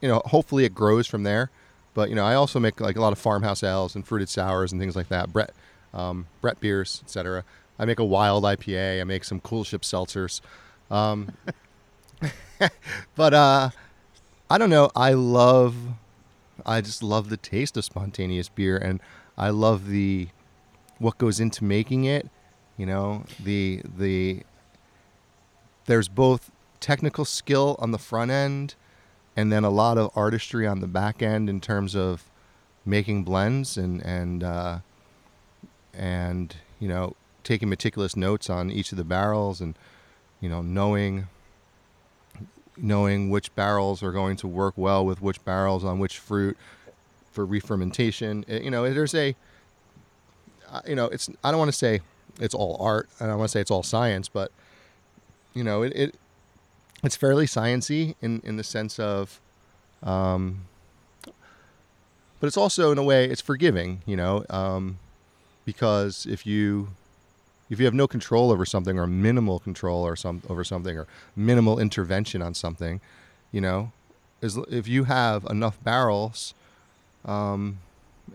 [0.00, 1.50] you know hopefully it grows from there
[1.94, 4.72] but you know i also make like a lot of farmhouse ales and fruited sours
[4.72, 5.52] and things like that brett
[5.94, 7.44] um, brett beers etc
[7.78, 10.40] i make a wild ipa i make some cool ship seltzers
[10.90, 11.32] um,
[13.16, 13.70] but uh
[14.50, 14.90] i don't know.
[14.96, 15.76] I love
[16.66, 19.00] i just love the taste of spontaneous beer and
[19.36, 20.28] i love the
[20.98, 22.28] what goes into making it
[22.78, 23.24] you know?
[23.42, 24.42] The the
[25.84, 28.76] there's both technical skill on the front end
[29.36, 32.30] and then a lot of artistry on the back end in terms of
[32.86, 34.78] making blends and and uh,
[35.92, 39.76] and you know taking meticulous notes on each of the barrels and
[40.40, 41.26] you know knowing
[42.80, 46.56] knowing which barrels are going to work well with which barrels on which fruit
[47.32, 48.44] for re-fermentation.
[48.48, 49.34] It- you know there's a
[50.86, 52.00] you know it's I don't want to say
[52.40, 54.52] it's all art and I don't want to say it's all science but
[55.54, 56.14] you know it, it
[57.02, 59.40] it's fairly sciency in in the sense of
[60.02, 60.66] um
[61.24, 64.98] but it's also in a way it's forgiving you know um
[65.64, 66.88] because if you
[67.70, 71.06] if you have no control over something or minimal control or some over something or
[71.36, 73.00] minimal intervention on something
[73.52, 73.92] you know
[74.40, 76.54] is if you have enough barrels
[77.24, 77.78] um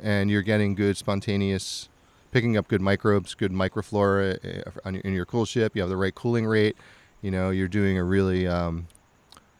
[0.02, 1.88] and you're getting good spontaneous
[2.32, 5.98] picking up good microbes good microflora eh, your- in your cool ship you have the
[5.98, 6.76] right cooling rate
[7.22, 8.88] you know you're doing a really um,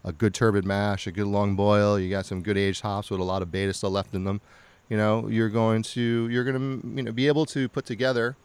[0.04, 3.20] a good turbid mash a good long boil you got some good aged hops with
[3.20, 4.42] a lot of beta still left in them
[4.90, 8.36] you know you're going to you're going to you know be able to put together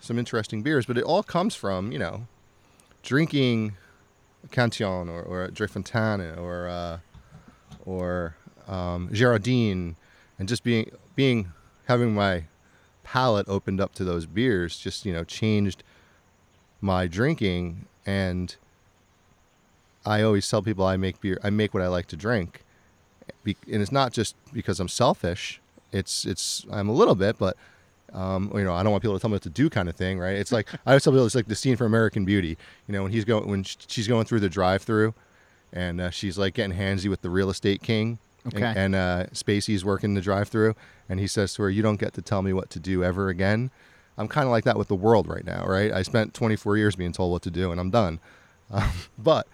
[0.00, 2.26] some interesting beers but it all comes from you know
[3.02, 3.76] drinking
[4.50, 6.98] Cantillon or, or Drie Fonteinen or uh,
[7.84, 8.36] or
[8.68, 9.94] um, Girardin
[10.38, 11.52] and just being being
[11.86, 12.44] having my
[13.04, 15.82] palate opened up to those beers just you know changed
[16.80, 18.56] my drinking and
[20.04, 22.62] I always tell people I make beer I make what I like to drink.
[23.44, 25.60] And it's not just because I'm selfish.
[25.92, 27.56] It's it's I'm a little bit but
[28.16, 29.94] um, you know I don't want people to tell me what to do kind of
[29.94, 32.56] thing right it's like I always tell people it's like the scene from American Beauty
[32.88, 35.14] you know when he's going when she's going through the drive through
[35.72, 38.62] and uh, she's like getting handsy with the real estate king Okay.
[38.62, 40.74] and, and uh, Spacey's working the drive through
[41.08, 43.28] and he says to her you don't get to tell me what to do ever
[43.28, 43.70] again
[44.18, 45.92] I'm kind of like that with the world right now, right?
[45.92, 48.18] I spent 24 years being told what to do, and I'm done.
[48.70, 49.46] Um, but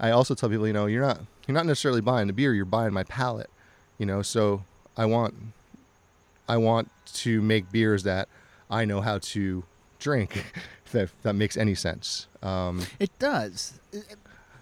[0.00, 2.64] I also tell people, you know, you're not you're not necessarily buying the beer, you're
[2.64, 3.48] buying my palate,
[3.96, 4.20] you know.
[4.22, 4.64] So
[4.96, 5.34] I want
[6.48, 8.28] I want to make beers that
[8.70, 9.64] I know how to
[9.98, 10.36] drink.
[10.84, 12.26] If that, that makes any sense.
[12.42, 13.80] Um, It does.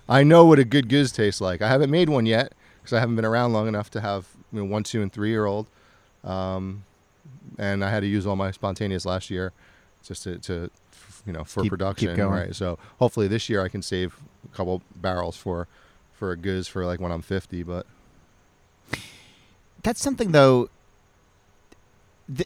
[0.09, 1.63] I know what a good gueuze tastes like.
[1.63, 4.59] I haven't made one yet because I haven't been around long enough to have you
[4.61, 5.69] know, one, two, and three year old.
[6.25, 6.85] Um,
[7.59, 9.53] and I had to use all my spontaneous last year
[10.03, 10.71] just to, to
[11.27, 12.17] you know, for Keep- keep production.
[12.17, 12.31] going.
[12.33, 12.55] Right.
[12.55, 14.17] So hopefully this year I can save
[14.53, 15.69] a couple barrels for
[16.13, 17.63] for a gueuze for like when I'm 50.
[17.63, 17.87] But
[19.83, 20.69] that's something though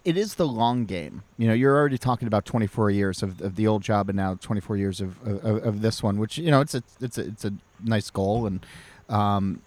[0.05, 3.57] it is the long game you know you're already talking about 24 years of, of
[3.57, 6.61] the old job and now 24 years of, of, of this one which you know
[6.61, 8.65] it's a it's a it's a nice goal and
[9.09, 9.61] um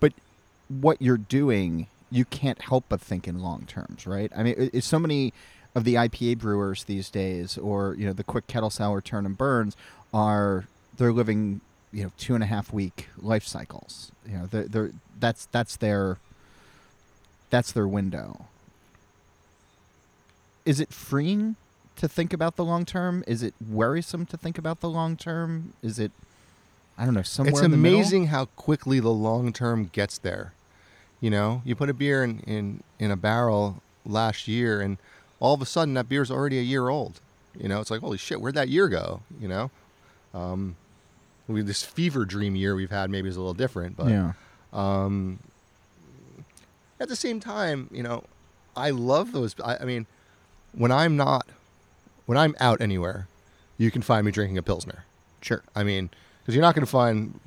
[0.00, 0.14] but
[0.68, 4.32] what you're doing, you can't help but think in long terms, right?
[4.34, 5.32] I mean, it's so many
[5.74, 9.36] of the IPA brewers these days, or you know, the quick kettle sour turn and
[9.36, 9.76] burns,
[10.12, 10.64] are
[10.96, 11.60] they're living
[11.92, 14.10] you know two and a half week life cycles.
[14.26, 16.18] You know, they're, they're that's that's their
[17.50, 18.46] that's their window.
[20.64, 21.56] Is it freeing
[21.96, 23.24] to think about the long term?
[23.26, 25.72] Is it worrisome to think about the long term?
[25.82, 26.12] Is it
[27.00, 30.52] I don't know, somewhere it's amazing how quickly the long term gets there.
[31.22, 34.98] You know, you put a beer in, in, in a barrel last year, and
[35.38, 37.20] all of a sudden that beer's already a year old.
[37.58, 39.22] You know, it's like, holy shit, where'd that year go?
[39.40, 39.70] You know,
[40.34, 40.76] um,
[41.48, 44.32] we, this fever dream year we've had maybe is a little different, but yeah.
[44.74, 45.38] um,
[47.00, 48.24] at the same time, you know,
[48.76, 49.54] I love those.
[49.64, 50.06] I, I mean,
[50.72, 51.46] when I'm not,
[52.26, 53.26] when I'm out anywhere,
[53.78, 55.04] you can find me drinking a pilsner.
[55.40, 55.62] Sure.
[55.74, 57.38] I mean, because you're not going to find,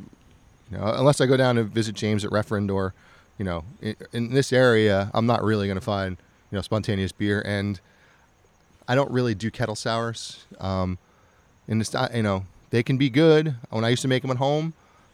[0.72, 2.94] you know, unless I go down to visit James at Referend or,
[3.38, 6.18] you know, in, in this area, I'm not really going to find,
[6.52, 7.42] you know, spontaneous beer.
[7.46, 7.80] And
[8.88, 10.46] I don't really do kettle sours.
[10.60, 10.98] Um,
[11.68, 13.56] in this, you know, they can be good.
[13.70, 14.74] When I used to make them at home,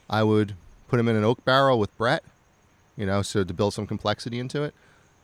[0.09, 0.53] I would
[0.87, 2.23] put them in an oak barrel with Brett,
[2.97, 4.73] you know, so to build some complexity into it.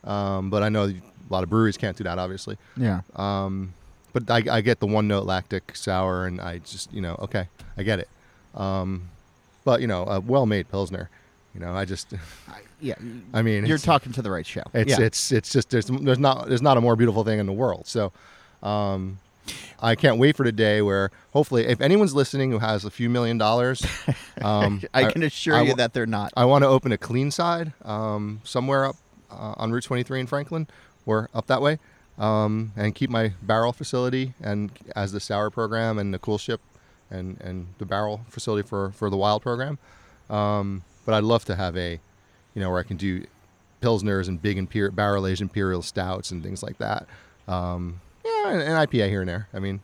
[0.05, 2.57] Um, but I know a lot of breweries can't do that, obviously.
[2.77, 3.01] Yeah.
[3.15, 3.73] Um,
[4.13, 7.47] but I, I get the one note lactic sour, and I just you know okay,
[7.77, 8.09] I get it.
[8.53, 9.09] Um,
[9.65, 11.09] but you know, a well made pilsner,
[11.53, 12.13] you know, I just
[12.81, 12.95] Yeah.
[13.33, 14.63] I mean, you're talking to the right show.
[14.73, 15.05] it's yeah.
[15.05, 17.87] it's it's just there's there's not there's not a more beautiful thing in the world.
[17.87, 18.11] So,
[18.61, 19.19] um,
[19.79, 23.09] I can't wait for the day where hopefully, if anyone's listening who has a few
[23.09, 23.85] million dollars,
[24.41, 26.33] um, I can assure I you that they're not.
[26.35, 28.97] I want to open a clean side um, somewhere up
[29.31, 30.67] uh, on Route 23 in Franklin
[31.05, 31.79] or up that way,
[32.17, 36.61] um, and keep my barrel facility and as the sour program and the cool ship
[37.09, 39.77] and, and the barrel facility for, for the wild program.
[40.29, 41.99] Um, but I'd love to have a,
[42.53, 43.25] you know, where I can do
[43.81, 47.05] pilsners and big imper- barrel aged imperial stouts and things like that.
[47.47, 49.47] Um, yeah, and, and IPA here and there.
[49.53, 49.81] I mean,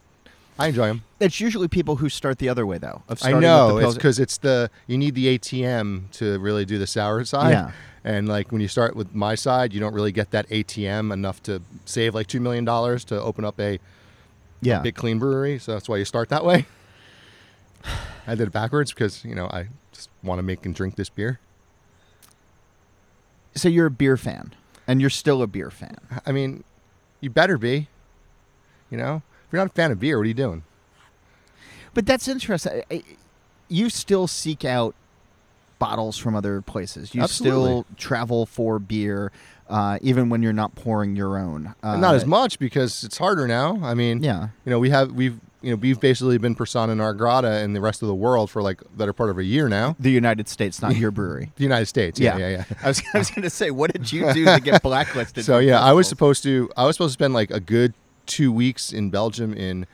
[0.58, 1.04] I enjoy them.
[1.20, 3.04] It's usually people who start the other way though.
[3.08, 6.78] Of I know the it's because it's the you need the ATM to really do
[6.78, 7.52] the sour side.
[7.52, 7.72] Yeah.
[8.04, 11.42] And like when you start with my side, you don't really get that ATM enough
[11.44, 13.80] to save like two million dollars to open up a
[14.62, 14.82] yeah.
[14.82, 15.60] big clean brewery.
[15.60, 16.66] So that's why you start that way.
[18.28, 21.10] I did it backwards because you know I just want to make and drink this
[21.10, 21.40] beer.
[23.56, 24.54] so you're a beer fan,
[24.88, 25.98] and you're still a beer fan.
[26.26, 26.64] I mean,
[27.20, 27.88] you better be.
[28.90, 30.64] You know, if you're not a fan of beer, what are you doing?
[31.94, 32.84] But that's interesting.
[32.90, 33.04] I- I-
[33.70, 34.96] You still seek out
[35.82, 37.14] bottles from other places.
[37.16, 37.60] You Absolutely.
[37.60, 39.32] still travel for beer,
[39.68, 41.74] uh, even when you're not pouring your own.
[41.82, 43.80] Uh, not as much because it's harder now.
[43.84, 44.50] I mean, Yeah.
[44.64, 47.82] you know, we have we've you know we've basically been persona non grata in the
[47.82, 49.96] rest of the world for like better part of a year now.
[50.00, 51.52] The United States, not your brewery.
[51.56, 52.64] The United States, yeah, yeah, yeah.
[52.84, 55.44] I was, I was going to say, what did you do to get blacklisted?
[55.46, 57.94] So yeah, I was supposed to I was supposed to spend like a good
[58.28, 59.88] two weeks in Belgium in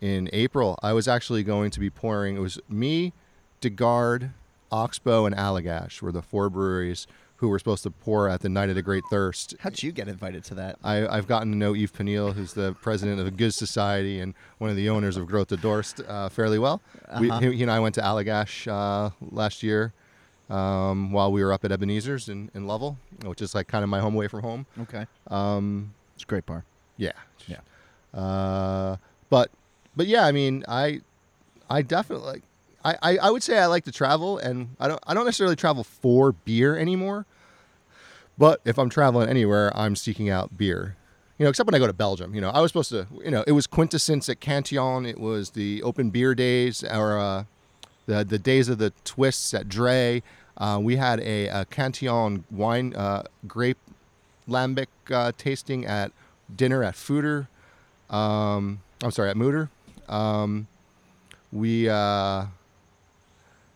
[0.00, 0.78] in April.
[0.82, 2.36] I was actually going to be pouring.
[2.36, 3.12] It was me,
[3.60, 4.30] de Garde,
[4.74, 7.06] Oxbow, and Allagash were the four breweries
[7.36, 9.54] who were supposed to pour at the Night of the Great Thirst.
[9.60, 10.78] How'd you get invited to that?
[10.82, 14.34] I, I've gotten to know Yves Panneels, who's the president of the Good Society and
[14.58, 16.80] one of the owners of Grote Dorst, uh, fairly well.
[17.08, 17.38] Uh-huh.
[17.40, 19.92] he, he and I went to Allagash uh, last year
[20.50, 23.90] um, while we were up at Ebenezer's in, in Lovell, which is like kind of
[23.90, 24.66] my home away from home.
[24.82, 25.06] Okay.
[25.28, 26.64] Um, It's a great bar.
[26.96, 27.12] yeah.
[27.46, 27.60] Yeah.
[28.18, 28.96] Uh,
[29.28, 29.50] but
[29.96, 31.00] but yeah, I mean, I
[31.68, 32.42] I definitely like
[32.84, 35.56] I, I, I would say I like to travel and I don't I don't necessarily
[35.56, 37.26] travel for beer anymore.
[38.36, 40.96] But if I'm traveling anywhere, I'm seeking out beer.
[41.38, 42.34] You know, except when I go to Belgium.
[42.34, 43.06] You know, I was supposed to.
[43.24, 45.06] You know, it was Quintessence at Cantillon.
[45.06, 47.44] It was the open beer days, or uh,
[48.06, 50.22] the the days of the twists at Dre.
[50.56, 53.78] Uh, we had a, a Cantillon wine uh, grape
[54.48, 56.12] lambic uh, tasting at
[56.54, 57.48] dinner at Fooder.
[58.10, 59.68] Um, I'm sorry, at Moeder.
[60.08, 60.68] Um,
[61.52, 62.46] we uh,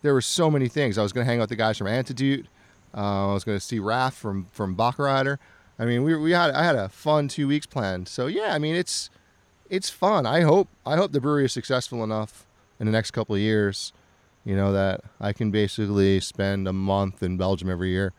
[0.02, 0.98] there were so many things.
[0.98, 2.46] I was going to hang out with the guys from Antidote.
[2.94, 5.38] Uh, I was going to see Raf from from Bokkereyder.
[5.78, 8.08] I mean, we we had I had a fun two weeks planned.
[8.08, 9.10] So yeah, I mean it's
[9.68, 10.26] it's fun.
[10.26, 12.46] I hope I hope the brewery is successful enough
[12.80, 13.92] in the next couple of years.
[14.44, 18.12] You know that I can basically spend a month in Belgium every year.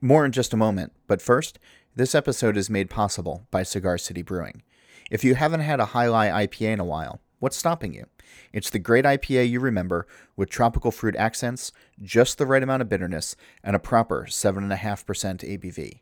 [0.00, 1.58] More in just a moment, but first,
[1.94, 4.62] this episode is made possible by Cigar City Brewing.
[5.10, 8.06] If you haven't had a Jai Alai IPA in a while, what's stopping you?
[8.52, 11.72] It's the great IPA you remember with tropical fruit accents,
[12.02, 16.00] just the right amount of bitterness, and a proper 7.5% ABV.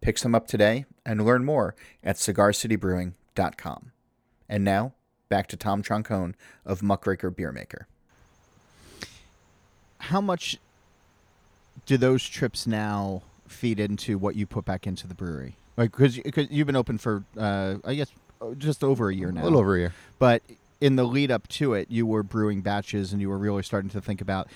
[0.00, 3.92] Pick some up today and learn more at cigarcitybrewing.com.
[4.48, 4.92] And now,
[5.28, 7.86] back to Tom Troncone of Muckraker Beer Maker.
[9.98, 10.58] How much
[11.86, 15.56] do those trips now feed into what you put back into the brewery?
[15.76, 16.18] Like, because
[16.50, 18.12] you've been open for, uh, I guess,
[18.58, 19.42] just over a year now.
[19.42, 19.94] A little over a year.
[20.18, 20.42] But
[20.84, 23.88] in the lead up to it, you were brewing batches and you were really starting
[23.88, 24.48] to think about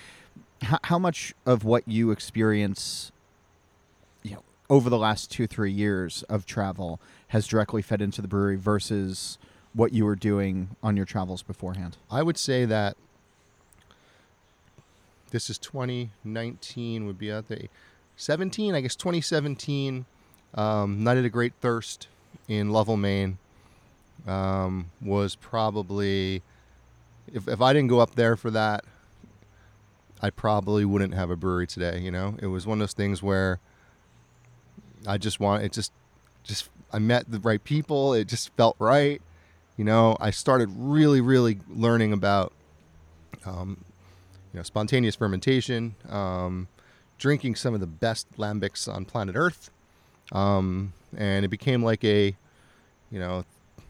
[0.61, 3.11] how, how much of what you experience,
[4.21, 8.27] you know, over the last two, three years of travel has directly fed into the
[8.27, 9.39] brewery versus
[9.73, 11.97] what you were doing on your travels beforehand.
[12.11, 12.95] I would say that
[15.31, 17.61] this is 2019 would be out there
[18.17, 20.07] 17 i guess 2017
[20.55, 22.07] um, night of a great thirst
[22.47, 23.37] in lovell maine
[24.27, 26.41] um, was probably
[27.31, 28.83] if, if i didn't go up there for that
[30.21, 32.35] i probably wouldn't have a brewery today you know?
[32.41, 33.59] It was one of those things where
[35.07, 35.91] i just want it just
[36.43, 39.21] just i met the right people it just felt right
[39.77, 40.17] you know?
[40.19, 42.51] I started really really learning about
[43.45, 43.77] um,
[44.53, 46.67] you know, spontaneous fermentation, um,
[47.17, 49.69] drinking some of the best lambics on planet Earth,
[50.31, 52.35] um, and it became like a,
[53.11, 53.43] you know,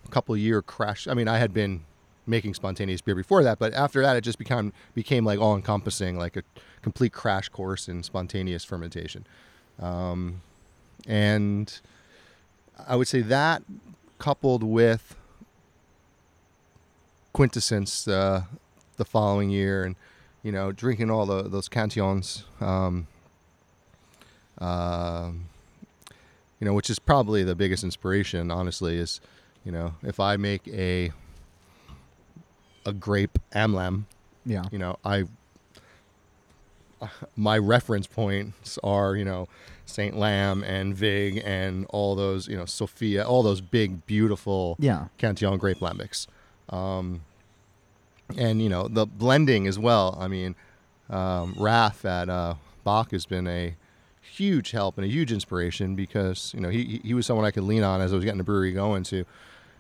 [0.10, 1.08] couple year crash.
[1.08, 1.82] I mean, I had been
[2.28, 6.18] making spontaneous beer before that, but after that, it just became became like all encompassing,
[6.18, 6.44] like a
[6.82, 9.26] complete crash course in spontaneous fermentation,
[9.80, 10.42] um,
[11.08, 11.80] and
[12.88, 13.64] I would say that
[14.18, 15.16] coupled with
[17.32, 18.44] quintessence uh,
[18.98, 19.96] the following year and
[20.44, 23.08] you know, drinking all the, those cantillons, um,
[24.60, 25.32] uh,
[26.60, 29.20] you know, which is probably the biggest inspiration, honestly, is,
[29.70, 31.12] you know, if I make a
[32.88, 34.06] a grape amlam,
[34.44, 35.26] yeah, you know, I
[37.36, 39.48] my reference points are, you know,
[39.86, 45.10] Saint Lamb and Vig and all those, you know, Sophia, all those big, beautiful yeah.
[45.20, 46.26] Cantillon grape lambics.
[46.70, 47.22] Um,
[48.36, 50.18] and you know the blending as well.
[50.20, 50.56] I mean,
[51.12, 53.76] um, Raf at uh, Bock has been a
[54.20, 57.66] huge help and a huge inspiration because you know he he was someone I could
[57.66, 59.26] lean on as I was getting the brewery going to,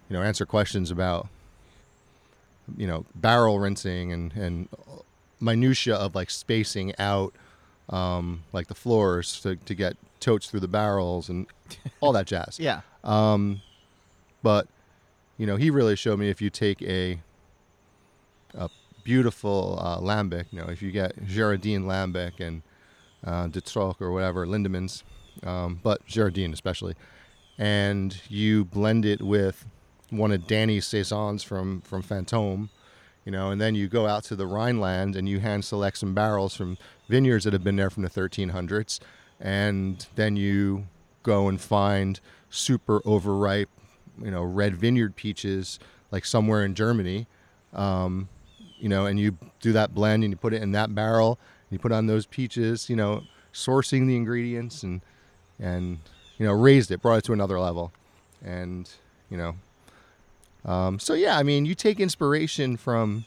[0.10, 1.28] you know, answer questions about
[2.78, 4.69] you know barrel rinsing and and
[5.39, 7.34] minutia of like spacing out
[7.89, 11.48] um, like the floors to to get totes through the barrels and
[12.02, 12.60] all that jazz.
[12.60, 12.82] yeah.
[13.04, 13.62] Um,
[14.43, 14.67] but
[15.38, 17.22] you know he really showed me if you take a
[18.56, 18.69] a
[19.04, 20.45] beautiful uh, lambic.
[20.52, 22.62] You know, if you get Girardin lambic and
[23.24, 25.04] uh, De Troch or whatever, Lindemans,
[25.43, 26.95] um, but Girardin especially,
[27.58, 29.65] and you blend it with
[30.10, 32.69] one of Dany's saisons from from Fantôme,
[33.26, 36.13] you know, and then you go out to the Rhineland and you hand select some
[36.13, 39.00] barrels from vineyards that have been there from the 1300s,
[39.39, 40.88] and then you
[41.24, 42.19] go and find
[42.50, 43.69] super overripe,
[44.22, 45.80] you know, red vineyard peaches
[46.12, 47.28] like somewhere in Germany.
[47.74, 48.30] Um,
[48.80, 51.38] you know, and you do that blend and you put it in that barrel,
[51.69, 55.02] and you put on those peaches, you know, sourcing the ingredients and
[55.60, 56.00] and
[56.38, 57.91] you know raised it, brought it to another level,
[58.43, 58.89] and
[59.30, 59.56] you know,
[60.65, 63.26] um, so yeah, I mean, you take inspiration from.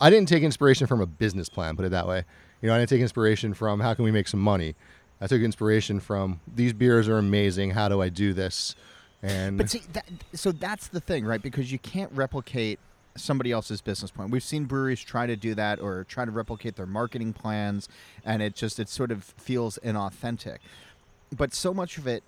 [0.00, 2.24] I didn't take inspiration from a business plan, put it that way.
[2.60, 4.74] You know, I didn't take inspiration from how can we make some money.
[5.20, 7.70] I took inspiration from these beers are amazing.
[7.70, 8.74] How do I do this?
[9.22, 11.40] And but see, that, so that's the thing, right?
[11.40, 12.78] Because you can't replicate
[13.16, 14.30] somebody else's business plan.
[14.30, 17.88] We've seen breweries try to do that or try to replicate their marketing plans,
[18.24, 20.58] and it just it sort of feels inauthentic.
[21.34, 22.22] But so much of it,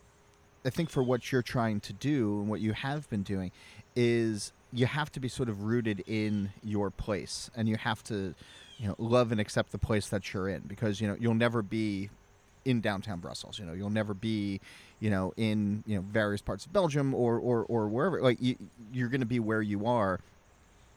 [0.66, 3.52] I think, for what you're trying to do and what you have been doing,
[3.94, 8.34] is you have to be sort of rooted in your place, and you have to,
[8.78, 11.62] you know, love and accept the place that you're in because you know you'll never
[11.62, 12.10] be
[12.64, 13.58] in downtown Brussels.
[13.58, 14.60] You know, you'll never be,
[15.00, 18.20] you know, in you know various parts of Belgium or or, or wherever.
[18.20, 18.56] Like you,
[18.92, 20.20] you're going to be where you are,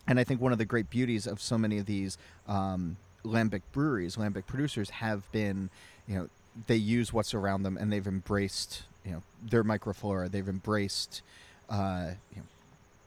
[0.08, 3.62] and I think one of the great beauties of so many of these um, lambic
[3.72, 5.70] breweries, lambic producers, have been,
[6.08, 6.30] you know,
[6.68, 10.30] they use what's around them and they've embraced, you know, their microflora.
[10.30, 11.22] They've embraced,
[11.70, 12.48] uh, you know,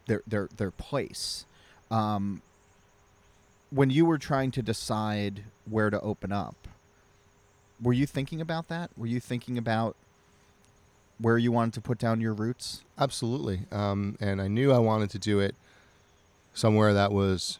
[0.07, 1.45] their their their place.
[1.89, 2.41] Um,
[3.71, 6.67] when you were trying to decide where to open up,
[7.81, 8.91] were you thinking about that?
[8.97, 9.95] Were you thinking about
[11.19, 12.81] where you wanted to put down your roots?
[12.99, 13.61] Absolutely.
[13.71, 15.55] Um, and I knew I wanted to do it
[16.53, 17.59] somewhere that was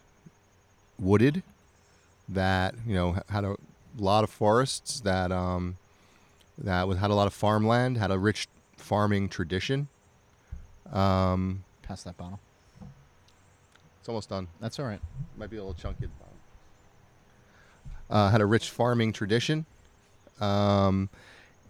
[1.00, 1.44] wooded,
[2.28, 3.56] that you know had a
[3.98, 5.78] lot of forests, that um,
[6.58, 8.48] that was had a lot of farmland, had a rich
[8.78, 9.88] farming tradition.
[10.92, 12.40] Um, Pass that bottle.
[14.00, 14.48] It's almost done.
[14.60, 15.00] That's all right.
[15.38, 16.08] Might be a little chunky.
[18.10, 19.66] Uh, had a rich farming tradition,
[20.40, 21.10] um,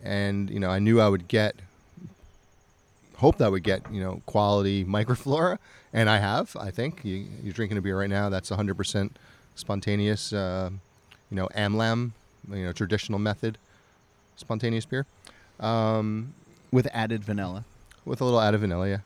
[0.04, 1.56] and you know I knew I would get,
[3.16, 5.60] hoped I would get you know quality microflora
[5.94, 6.56] and I have.
[6.60, 9.12] I think you, are drinking a beer right now that's 100%
[9.56, 10.34] spontaneous.
[10.34, 10.72] Uh,
[11.30, 12.12] you know, Amlam
[12.52, 13.58] you know traditional method
[14.36, 15.06] spontaneous beer
[15.60, 16.34] um,
[16.72, 17.66] with added vanilla.
[18.06, 18.90] with a little added vanilla.
[18.90, 18.98] Yeah.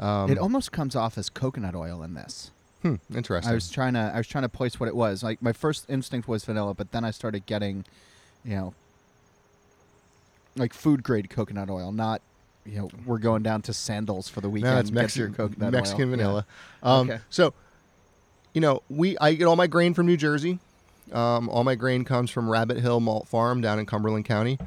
[0.00, 2.50] Um, it almost comes off as coconut oil in this.
[2.82, 3.50] hmm, interesting.
[3.50, 5.22] I was trying to I was trying to place what it was.
[5.22, 7.84] Like my first instinct was vanilla, but then I started getting,
[8.44, 8.74] you know,
[10.56, 12.22] like food grade coconut oil, not
[12.64, 14.74] you know, we're going down to sandals for the weekend.
[14.74, 16.10] no, it's get Mexican coconut Mexican oil.
[16.10, 16.16] Yeah.
[16.16, 16.46] vanilla.
[16.82, 17.20] Um, Okay.
[17.30, 17.54] So,
[18.52, 20.58] you know, we I get all my grain from New Jersey.
[21.12, 24.58] Um, all my grain comes from Rabbit Hill Malt Farm down in Cumberland County.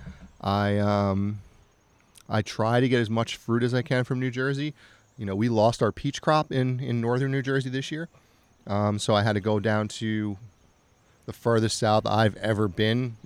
[0.42, 1.40] I um,
[2.30, 4.74] I try to get as much fruit as I can from New Jersey.
[5.18, 8.10] You know, we lost our peach crop in in northern New Jersey this year,
[8.68, 10.38] um, so I had to go down to
[11.28, 13.18] the furthest south I've ever been,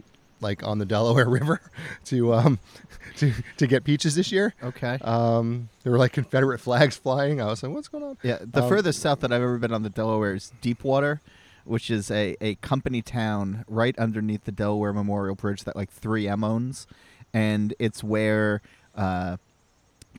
[0.41, 1.61] like on the Delaware River,
[2.05, 2.59] to um,
[3.17, 4.53] to to get peaches this year.
[4.61, 4.97] Okay.
[5.01, 7.39] Um, there were like Confederate flags flying.
[7.39, 9.71] I was like, "What's going on?" Yeah, the Um, furthest south that I've ever been
[9.73, 11.21] on the Delaware is Deepwater,
[11.65, 16.43] which is a, a company town right underneath the Delaware Memorial Bridge that like 3M
[16.45, 16.87] owns,
[17.33, 18.61] and it's where
[18.95, 19.37] uh,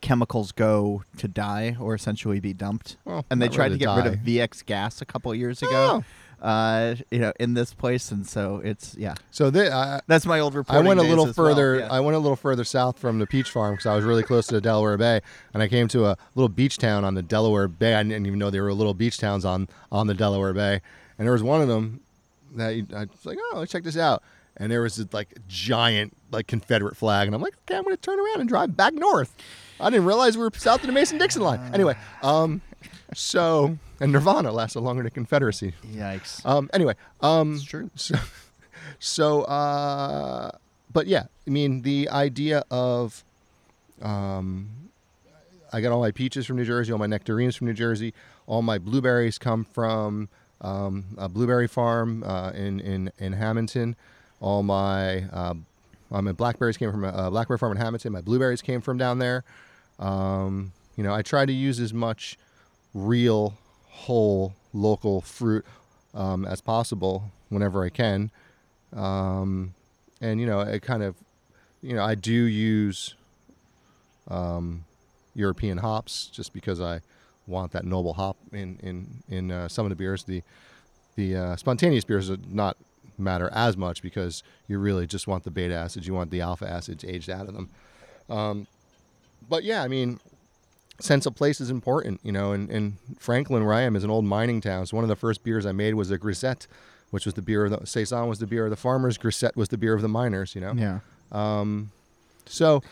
[0.00, 2.96] chemicals go to die or essentially be dumped.
[3.04, 4.20] Well, and they tried to get to rid of.
[4.20, 6.02] VX gas a couple of years ago.
[6.02, 6.04] Oh.
[6.40, 9.14] Uh, you know, in this place, and so it's yeah.
[9.30, 10.76] So they, I, That's my old report.
[10.76, 11.78] I went a little as well, further.
[11.78, 11.88] yeah.
[11.90, 14.46] I went a little further south from the peach farm because I was really close
[14.48, 15.22] to the Delaware Bay,
[15.54, 17.94] and I came to a little beach town on the Delaware Bay.
[17.94, 20.82] I didn't even know there were little beach towns on on the Delaware Bay,
[21.18, 22.00] and there was one of them
[22.54, 24.22] that I was like, "Oh, let's check this out."
[24.56, 27.94] And there was this like giant like Confederate flag, and I'm like, "Okay, I'm going
[27.96, 29.34] to turn around and drive back north."
[29.78, 31.60] I didn't realize we were south of the Mason-Dixon line.
[31.74, 32.62] Anyway, um,
[33.12, 35.74] so and Nirvana lasted longer than Confederacy.
[35.86, 36.44] Yikes!
[36.44, 37.90] Um, anyway, um, It's true.
[37.96, 38.14] So,
[38.98, 40.52] so, uh,
[40.92, 43.24] but yeah, I mean, the idea of,
[44.00, 44.70] um,
[45.72, 48.14] I got all my peaches from New Jersey, all my nectarines from New Jersey,
[48.46, 50.28] all my blueberries come from
[50.60, 53.96] um, a blueberry farm uh, in in in Hamilton.
[54.40, 55.54] All my uh,
[56.10, 58.12] all my blackberries came from a, a blackberry farm in Hamilton.
[58.12, 59.44] My blueberries came from down there.
[59.98, 62.38] Um, you know, I try to use as much
[62.94, 63.54] real,
[63.88, 65.64] whole, local fruit
[66.14, 68.30] um, as possible whenever I can.
[68.94, 69.74] Um,
[70.20, 71.16] and you know, it kind of,
[71.82, 73.14] you know, I do use
[74.28, 74.84] um,
[75.34, 77.00] European hops just because I
[77.46, 80.24] want that noble hop in in in uh, some of the beers.
[80.24, 80.42] The
[81.16, 82.76] the uh, spontaneous beers do not
[83.18, 86.68] matter as much because you really just want the beta acids, you want the alpha
[86.68, 87.70] acids aged out of them.
[88.28, 88.66] Um,
[89.48, 90.20] but yeah, I mean,
[91.00, 92.52] sense of place is important, you know.
[92.52, 94.86] And, and Franklin, where I am, is an old mining town.
[94.86, 96.66] So one of the first beers I made was a grisette,
[97.10, 99.18] which was the beer of the saison was the beer of the farmers.
[99.18, 100.74] Grisette was the beer of the miners, you know.
[100.76, 101.00] yeah.
[101.32, 101.90] Um,
[102.46, 102.82] so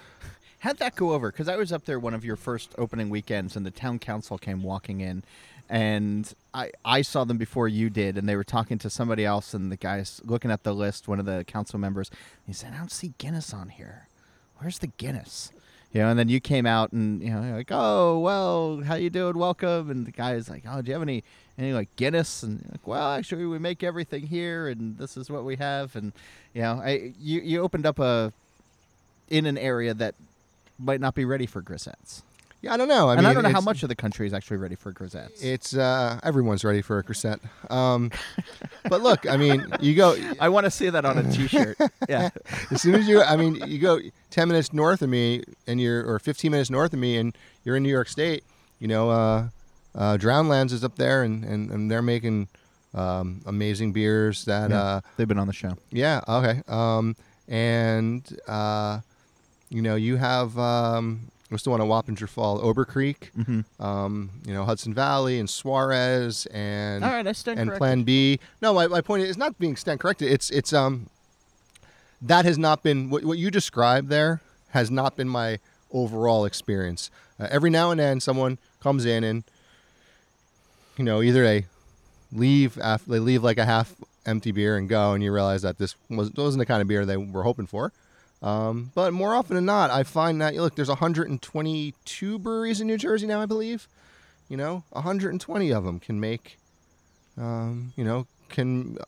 [0.65, 1.31] How'd that go over?
[1.31, 4.39] Because I was up there one of your first opening weekends, and the town council
[4.39, 5.23] came walking in,
[5.69, 9.53] and I I saw them before you did, and they were talking to somebody else,
[9.53, 12.11] and the guy's looking at the list, one of the council members.
[12.47, 14.09] He said, "I don't see Guinness on here.
[14.57, 15.53] Where's the Guinness?"
[15.93, 19.11] You know, and then you came out, and you know, like, "Oh, well, how you
[19.11, 19.37] doing?
[19.37, 21.25] Welcome." And the guy is like, "Oh, do you have any
[21.59, 25.45] any like Guinness?" And like, "Well, actually, we make everything here, and this is what
[25.45, 26.15] we have." And
[26.55, 28.33] you know, I you you opened up a
[29.29, 30.15] in an area that
[30.79, 32.23] might not be ready for grisettes.
[32.63, 33.09] yeah, I don't know.
[33.09, 34.93] I and mean, I don't know how much of the country is actually ready for
[34.93, 35.43] grisettes.
[35.45, 37.41] It's uh, everyone's ready for a grisette.
[37.71, 38.11] Um,
[38.89, 41.77] but look, I mean, you go I want to see that on a T-shirt.
[42.09, 42.31] yeah,
[42.71, 44.01] as soon as you, I mean, you go
[44.31, 47.77] 10 minutes north of me and you're, or 15 minutes north of me and you're
[47.77, 48.45] in New York State,
[48.81, 49.49] you know, uh,
[49.95, 52.49] uh, Drowned Lands is up there and, and, and they're making,
[52.95, 54.81] um, amazing beers that, Yeah.
[54.83, 55.77] uh, they've been on the show.
[55.91, 56.63] yeah, okay.
[56.67, 57.15] Um,
[57.49, 59.01] and, uh,
[59.75, 63.83] you know, you have, um, what's the one at Wappinger Fall, Obercreek, Mm-hmm.
[63.85, 67.79] um, you know, Hudson Valley and Suarez and, All right, I stand and corrected.
[67.81, 68.39] Plan Bee.
[68.63, 70.31] No, my, my point is not being stand corrected.
[70.31, 71.09] It's it's um
[72.23, 75.59] that has not been what what you described there has not been my
[75.93, 77.11] overall experience.
[77.39, 79.45] Uh, every now and then, someone comes in and
[80.97, 81.67] you know either they
[82.33, 83.95] leave after they leave like a half
[84.27, 87.05] empty beer and go, and you realize that this was wasn't the kind of beer
[87.05, 87.93] they were hoping for.
[88.45, 92.99] Um, but more often than not, I find that look, there's 122 breweries in New
[92.99, 93.89] Jersey now, I believe.
[94.49, 96.59] You know, 120 of them can make
[97.37, 98.99] um, you know, can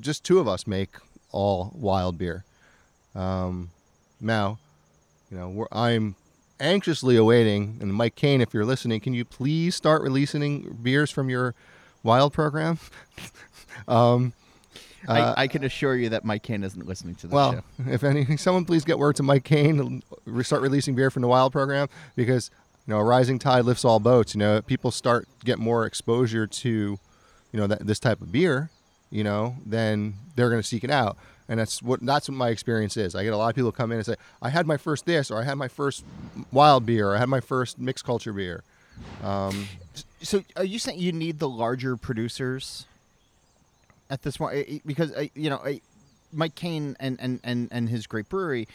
[0.00, 0.90] just two of us make
[1.30, 2.44] all wild beer.
[3.14, 3.70] Um,
[4.20, 4.58] now,
[5.30, 6.14] you know, I'm
[6.60, 11.28] anxiously awaiting, and Mike Kane, if you're listening, can you please start releasing beers from
[11.28, 11.54] your
[12.02, 12.78] wild program?
[13.88, 14.32] um,
[15.08, 17.62] uh, I, I can assure you that Mike Kane isn't listening to this well, show.
[17.90, 21.28] if any, someone please get word to Mike Kane and start releasing beer from the
[21.28, 22.50] Wild program because
[22.86, 24.34] you know a rising tide lifts all boats.
[24.34, 26.98] You know, people start get more exposure to
[27.52, 28.70] you know that this type of beer.
[29.10, 31.18] You know, then they're going to seek it out.
[31.48, 33.14] and that's what that's what my experience is.
[33.14, 35.30] I get a lot of people come in and say, "I had my first this,"
[35.30, 36.04] or "I had my first
[36.50, 38.62] wild beer," or "I had my first mixed culture beer."
[39.22, 39.68] Um,
[40.22, 42.86] So, are you saying you need the larger producers
[44.12, 44.86] at this point?
[44.86, 45.80] Because I, you know, I,
[46.32, 48.68] Mike Kane and, and, and, and his great brewery,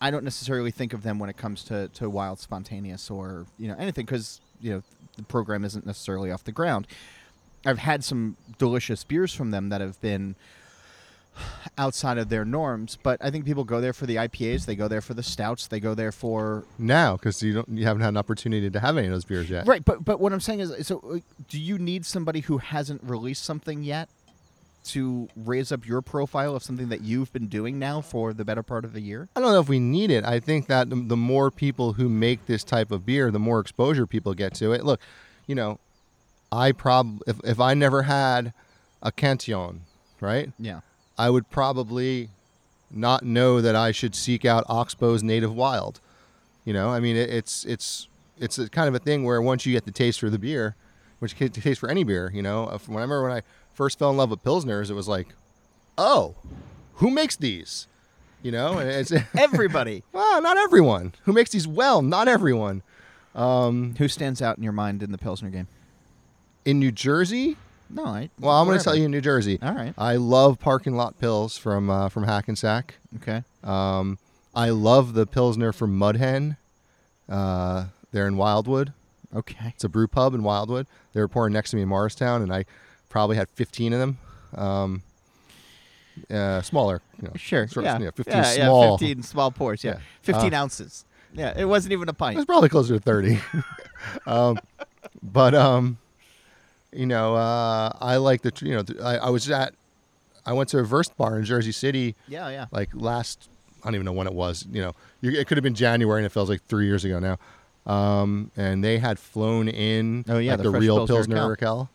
[0.00, 3.68] I don't necessarily think of them when it comes to, to wild spontaneous or you
[3.68, 4.82] know anything because you know
[5.16, 6.86] the program isn't necessarily off the ground.
[7.66, 10.36] I've had some delicious beers from them that have been
[11.78, 14.88] outside of their norms, but I think people go there for the IPAs, they go
[14.88, 18.10] there for the stouts, they go there for now, because you don't, you haven't had
[18.10, 19.66] an opportunity to have any of those beers yet.
[19.66, 21.18] Right, but but what I'm saying is, so uh,
[21.48, 24.08] do you need somebody who hasn't released something yet
[24.88, 28.62] to raise up your profile of something that you've been doing now for the better
[28.62, 29.28] part of the year?
[29.36, 30.24] I don't know if we need it.
[30.24, 34.06] I think that the, more people who make this type of beer, the more exposure
[34.06, 34.84] people get to it.
[34.84, 35.00] Look,
[35.46, 35.78] you know,
[36.50, 38.52] I prob if if I never had
[39.02, 39.82] a Cantillon,
[40.20, 40.50] right?
[40.58, 40.80] Yeah.
[41.18, 42.30] I would probably
[42.90, 46.00] not know that I should seek out Oxbow's Native Wild.
[46.64, 48.08] You know, I mean, it, it's it's
[48.38, 50.76] it's a kind of a thing where once you get the taste for the beer,
[51.18, 53.42] which you taste for any beer, you know, when I remember when I
[53.78, 55.28] first fell in love with pilsners, it was like,
[55.96, 56.34] oh,
[56.94, 57.86] who makes these?
[58.42, 60.02] You know, it's Everybody.
[60.12, 62.82] well, not everyone who makes these well, not everyone.
[63.36, 65.68] Um, who stands out in your mind in the Pilsner game?
[66.64, 67.56] in New Jersey,
[67.88, 68.28] No, I.
[68.40, 69.58] well, I'm going to tell you in New Jersey.
[69.62, 69.94] All right.
[69.96, 72.96] I love parking lot pills from uh, from Hackensack.
[73.16, 73.42] Okay.
[73.64, 74.18] Um,
[74.54, 76.56] I love the Pilsner from Mudhen.
[77.28, 78.92] Uh, they're in Wildwood.
[79.34, 79.72] Okay.
[79.74, 80.86] It's a brew pub in Wildwood.
[81.12, 82.64] They were pouring next to me in Morristown, and I
[83.08, 84.18] probably had 15 of them.
[84.54, 85.02] Um,
[86.30, 87.62] uh, smaller, you know, Sure.
[87.62, 87.98] of, yeah.
[87.98, 88.84] you know, 15 yeah, small.
[88.84, 89.84] Yeah, 15 small pours.
[89.84, 89.92] Yeah.
[89.94, 90.00] Yeah.
[90.22, 91.04] 15 Uh, ounces.
[91.32, 91.54] Yeah.
[91.56, 92.34] It wasn't even a pint.
[92.34, 93.40] It was probably closer to 30.
[94.26, 94.58] um,
[95.22, 95.98] but um,
[96.92, 99.74] you know, uh, I like the you know I, I was at
[100.46, 102.48] I went to a Verst bar in Jersey City Yeah.
[102.48, 102.66] Yeah.
[102.72, 103.48] like last
[103.82, 104.66] I don't even know when it was.
[104.72, 107.18] You know, you, it could have been January, and it feels like three years ago
[107.18, 107.38] now.
[107.86, 111.88] Um, and they had flown in Oh, yeah, like the the, real Pilsner Pilsner Urquell.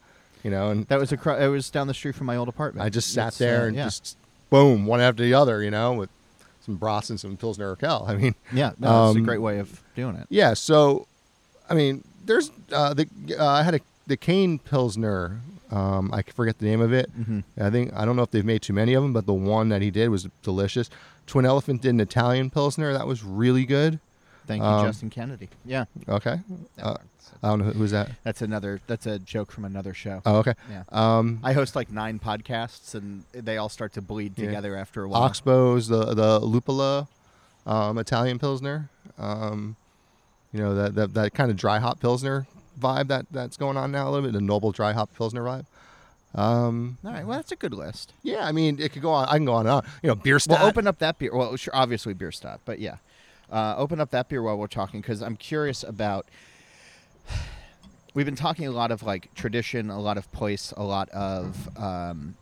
[0.44, 1.41] You know, and That was across.
[1.41, 2.86] It was down the street from my old apartment.
[2.86, 3.86] I just sat It's, there uh, and yeah.
[3.86, 4.18] just
[4.50, 5.64] boom, one after the other.
[5.64, 6.10] You know, with
[6.66, 8.08] some brats and some Pilsner Urquell.
[8.10, 8.72] I mean, Yeah.
[8.80, 10.28] No, that's a um, great way of doing it.
[10.30, 11.08] Yeah, so
[11.70, 15.39] I mean, there's uh, the uh, I had a the Kane Pilsner.
[15.72, 17.12] Um, I forget the name of it.
[17.18, 17.39] Mm-hmm.
[17.60, 19.70] I think I don't know if they've made too many of them, but the one
[19.70, 20.89] that he did was delicious.
[21.26, 24.00] Twin Elephant did an Italian Pilsner that was really good.
[24.46, 25.50] Thank you, um, Justin Kennedy.
[25.66, 25.86] Yeah.
[26.08, 26.41] Okay,
[26.82, 26.98] uh,
[27.41, 28.09] I don't know who's that.
[28.24, 28.80] That's another.
[28.88, 30.21] That's a joke from another show.
[30.26, 30.53] Oh, okay.
[30.69, 30.84] Yeah.
[30.89, 34.45] Um, I host like nine podcasts, and they all start to bleed Yeah.
[34.47, 35.21] together after a while.
[35.24, 37.07] Oxbow's the the Luppolo
[37.65, 38.89] um, Italian Pilsner.
[39.17, 39.76] Um,
[40.51, 42.47] you know that that, that kind of dry hop Pilsner
[42.80, 44.34] vibe that that's going on now a little bit.
[44.34, 45.65] The noble dry hop Pilsner vibe.
[46.36, 47.26] Um, All right.
[47.28, 48.13] Well, that's a good list.
[48.24, 49.28] Yeah, I mean, it could go on.
[49.30, 49.86] I can go on and on.
[50.01, 51.32] You know, beer Well, open up that beer.
[51.36, 52.97] Well, sure, obviously beer stop, but yeah,
[53.51, 56.26] uh, open up that beer while we're talking because I'm curious about.
[58.13, 61.69] We've been talking a lot of like tradition, a lot of place, a lot of.
[61.78, 62.36] Um,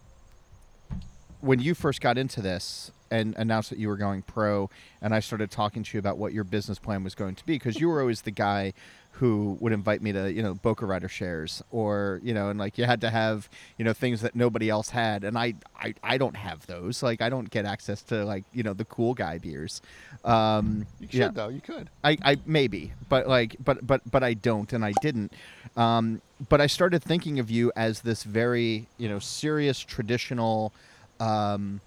[1.39, 4.69] when you first got into this and announced that you were going pro,
[5.01, 7.55] and I started talking to you about what your business plan was going to be,
[7.55, 8.73] because you were always the guy
[9.11, 12.85] who would invite me to, you know, Bokkereyder shares, or you know, and like you
[12.85, 16.35] had to have, you know, things that nobody else had, and I, I, I don't
[16.35, 17.03] have those.
[17.03, 19.81] Like I don't get access to like you know the cool guy beers.
[20.25, 21.29] Um, you should yeah.
[21.29, 21.49] though.
[21.49, 21.89] You could.
[22.03, 25.33] I, I maybe, but like, but but but I don't, and I didn't.
[25.77, 30.73] Um, but I started thinking of you as this very, you know, serious traditional,
[31.19, 31.81] um,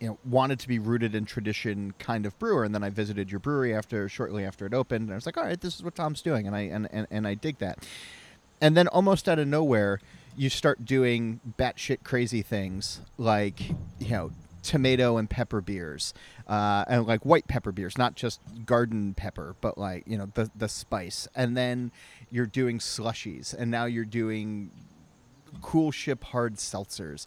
[0.00, 2.64] you know, wanted to be rooted in tradition kind of brewer.
[2.64, 5.36] And then I visited your brewery after shortly after it opened, and I was like,
[5.36, 7.86] all right, this is what Tom's doing, and I and and, and I dig that.
[8.60, 10.00] And then almost out of nowhere,
[10.36, 14.30] you start doing batshit crazy things like, you know,
[14.62, 16.12] tomato and pepper beers,
[16.46, 20.50] uh, and like white pepper beers, not just garden pepper, but like you know the
[20.56, 21.28] the spice.
[21.34, 21.92] And then
[22.30, 24.70] you're doing slushies, and now you're doing
[25.60, 27.26] coolship hard seltzers.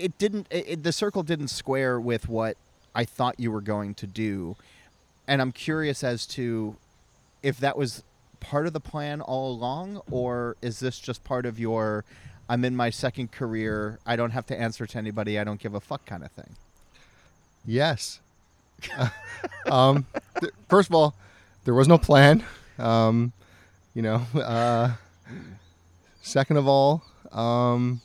[0.00, 0.46] It didn't.
[0.50, 2.56] It, it- the circle didn't square with what
[2.94, 4.56] I thought you were going to do,
[5.28, 6.76] and I'm curious as to
[7.42, 8.02] if that was
[8.40, 12.04] part of the plan all along, or is this just part of your
[12.48, 15.74] I'm in my second career, I don't have to answer to anybody, I don't give
[15.74, 16.56] a fuck kind of thing?
[17.64, 18.20] Yes.
[19.70, 20.04] um,
[20.40, 21.14] th- first of all,
[21.64, 22.42] there was no plan.
[22.78, 23.32] Um,
[23.94, 24.22] you know.
[24.34, 24.94] Uh,
[26.22, 28.00] second of all, um,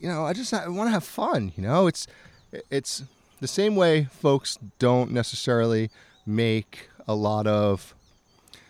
[0.00, 1.52] you know, I just I want to have fun.
[1.56, 2.06] You know, it's
[2.70, 3.04] it's
[3.40, 5.90] the same way folks don't necessarily
[6.26, 7.94] make a lot of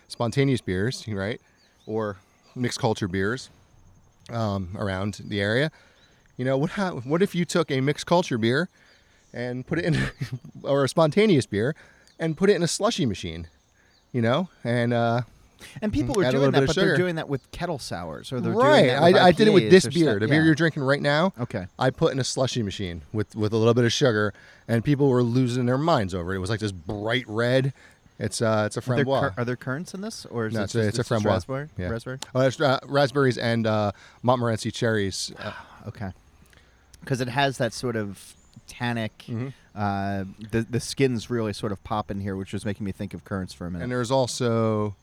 [0.07, 1.41] spontaneous beers, right,
[1.85, 2.17] or
[2.55, 3.49] mixed culture beers
[4.29, 5.71] um, around the area.
[6.37, 8.69] You know, what ha- what if you took a mixed culture beer
[9.33, 9.97] and put it in,
[10.63, 11.75] or a spontaneous beer,
[12.19, 13.47] and put it in a slushy machine?
[14.11, 15.21] You know, and uh,
[15.81, 18.31] And people were Add a doing that, but of they're doing that with kettle sours,
[18.31, 20.45] or they're doing right, I, I did it with this beer, stuff- the beer yeah.
[20.45, 21.33] you're drinking right now.
[21.39, 21.67] Okay.
[21.79, 24.33] I put in a slushy machine with with a little bit of sugar,
[24.67, 26.37] and people were losing their minds over it.
[26.37, 27.73] It was like this bright red.
[28.19, 29.33] It's uh, it's a Are there, framboise.
[29.37, 31.25] are there currants in this, or is No, it it's a- it's a framboise.
[31.25, 31.69] raspberry?
[31.77, 31.89] Yeah.
[31.89, 32.17] Raspberry.
[32.33, 33.91] Oh, that's uh, raspberries and uh,
[34.23, 35.31] Montmorency cherries.
[35.39, 35.51] Uh,
[35.87, 36.11] Okay.
[36.99, 38.33] Because it has that sort of
[38.67, 39.25] tannic.
[39.27, 39.53] Mhm.
[39.75, 43.13] Uh, the the skins really sort of pop in here, which was making me think
[43.13, 43.83] of currants for a minute.
[43.83, 44.95] and there's also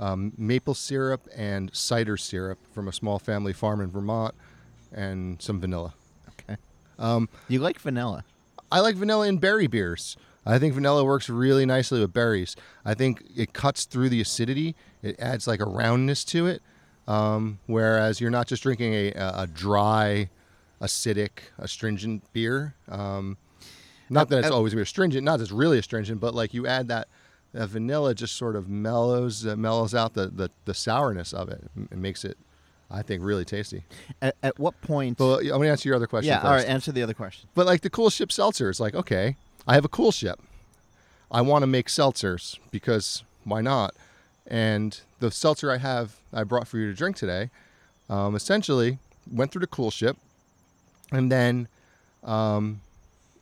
[0.00, 4.34] um, maple syrup and cider syrup from a small family farm in Vermont,
[4.92, 5.94] and some vanilla.
[6.30, 6.56] okay.
[6.98, 8.24] Um, You like vanilla?
[8.70, 10.16] I like vanilla in berry beers.
[10.46, 12.56] I think vanilla works really nicely with berries.
[12.84, 14.74] I think it cuts through the acidity.
[15.02, 16.62] It adds like a roundness to it.
[17.06, 20.30] Um, whereas you're not just drinking a, a dry,
[20.80, 22.74] acidic, astringent beer.
[22.88, 23.36] Um,
[24.10, 26.88] not that it's always be astringent, not that it's really astringent, but like you add
[26.88, 27.08] that,
[27.52, 31.62] that vanilla just sort of mellows uh, mellows out the, the, the sourness of it.
[31.90, 32.36] It makes it,
[32.90, 33.84] I think, really tasty.
[34.20, 35.18] At, at what point?
[35.18, 36.28] But I'm gonna answer your other question.
[36.28, 36.36] yeah.
[36.36, 36.46] first.
[36.46, 36.66] All right.
[36.66, 37.48] Answer the other question.
[37.54, 39.36] But like the coolship seltzer, it's like, okay,
[39.66, 40.36] I have a coolship.
[41.30, 43.94] I want to make seltzers because why not?
[44.46, 47.50] And the seltzer I have, I brought for you to drink today,
[48.08, 48.98] um, essentially
[49.30, 50.16] went through the coolship,
[51.12, 51.68] and then
[52.24, 52.80] um,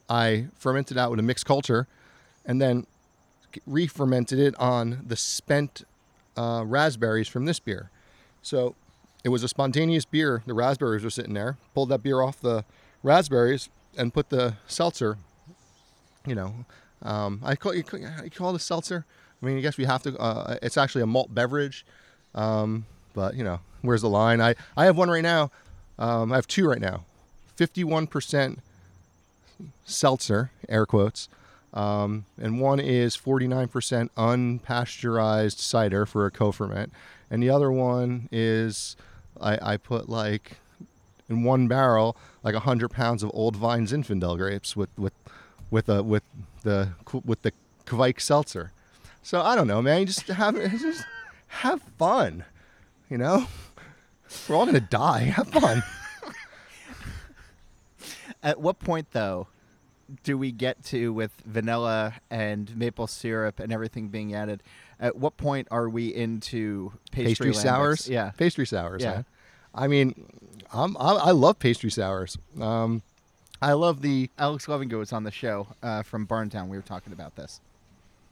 [0.09, 1.87] I fermented out with a mixed culture,
[2.45, 2.87] and then
[3.67, 5.85] re-fermented it on the spent
[6.37, 7.91] uh, raspberries from this beer.
[8.43, 8.75] So
[9.25, 10.43] it was a spontaneous beer.
[10.47, 11.57] The raspberries were sitting there.
[11.75, 12.65] Pulled that beer off the
[13.03, 15.19] raspberries and put the seltzer.
[16.27, 16.55] You know,
[17.03, 19.05] um, I call you you call it a seltzer.
[19.41, 20.17] I mean, I guess we have to.
[20.19, 21.85] Uh, it's actually a malt beverage,
[22.35, 24.41] um, but you know, where's the line?
[24.41, 25.51] I I have one right now.
[25.99, 27.05] Um, I have two right now.
[27.57, 28.61] Fifty-one percent
[29.85, 31.29] seltzer, air quotes,
[31.75, 36.93] um, and one is 49% unpasteurized cider for a co-ferment,
[37.31, 38.97] and the other one is
[39.41, 40.59] I, I put like
[41.29, 45.13] in one barrel like 100 pounds of old vine Zinfandel grapes with with
[45.71, 46.23] with a with
[46.63, 46.91] the
[47.25, 47.53] with the
[47.85, 48.73] Kvike seltzer.
[49.23, 50.07] So I don't know, man.
[50.07, 51.05] Just have just
[51.49, 52.45] have fun,
[53.11, 53.47] you know.
[54.49, 55.25] We're all gonna die.
[55.25, 55.83] Have fun.
[58.43, 59.49] At what point, though,
[60.23, 64.63] do we get to with vanilla and maple syrup and everything being added?
[64.99, 68.09] At what point are we into pastry, pastry sours.
[68.09, 68.31] Yeah.
[68.37, 69.03] pastry sours.
[69.03, 69.13] Yeah.
[69.13, 69.23] Yeah.
[69.75, 70.27] I mean,
[70.73, 72.39] I'm, I, I love pastry sours.
[72.61, 73.03] Um,
[73.61, 76.69] I love the Alex Lovingo was on the show uh, from Barntown.
[76.69, 77.61] We were talking about this.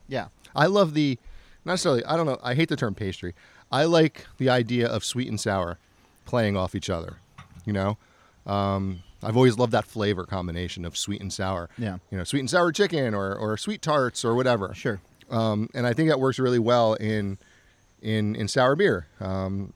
[0.08, 0.28] Yeah.
[0.54, 1.18] I love the
[1.64, 2.04] not necessarily.
[2.04, 2.38] I don't know.
[2.42, 3.34] I hate the term pastry.
[3.72, 5.78] I like the idea of sweet and sour
[6.26, 7.16] playing off each other.
[7.64, 7.98] You know,
[8.46, 11.68] um, I've always loved that flavor combination of sweet and sour.
[11.78, 11.98] Yeah.
[12.10, 14.72] You know, sweet and sour chicken or or sweet tarts or whatever.
[14.74, 15.00] Sure.
[15.30, 17.38] um, and I think that works really well in
[18.02, 19.06] in in sour beer.
[19.20, 19.72] Um,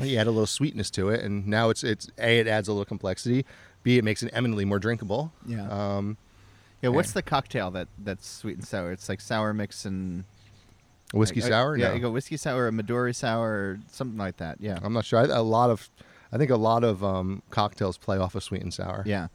[0.00, 2.72] you add a little sweetness to it, and now it's it's a it adds a
[2.72, 3.44] little complexity.
[3.82, 5.32] B it makes it eminently more drinkable.
[5.46, 5.68] Yeah.
[5.70, 6.16] Um,
[6.82, 6.90] Yeah.
[6.90, 7.14] What's Yeah.
[7.14, 8.92] the cocktail that that's sweet and sour?
[8.92, 10.24] It's like sour mix and
[11.14, 11.76] whiskey like, uh, sour.
[11.76, 11.94] Yeah, No.
[11.94, 14.58] you go whiskey sour, a Midori sour, or something like that.
[14.60, 14.78] Yeah.
[14.82, 15.20] I'm not sure.
[15.20, 15.88] I, a lot of
[16.32, 19.02] I think a lot of um, cocktails play off of sweet and sour.
[19.06, 19.28] Yeah.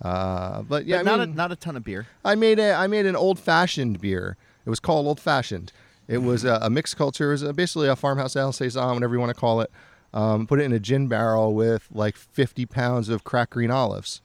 [0.00, 2.06] Uh, but yeah, But I not mean, a, not a ton of beer.
[2.24, 4.36] I made a I made an old fashioned beer.
[4.66, 5.72] It was called old fashioned.
[6.08, 7.28] It was a, a mixed culture.
[7.28, 9.70] It was a, basically a farmhouse ale saison, whatever you want to call it.
[10.12, 14.20] Um, put it in a gin barrel with like 50 pounds of cracked green olives.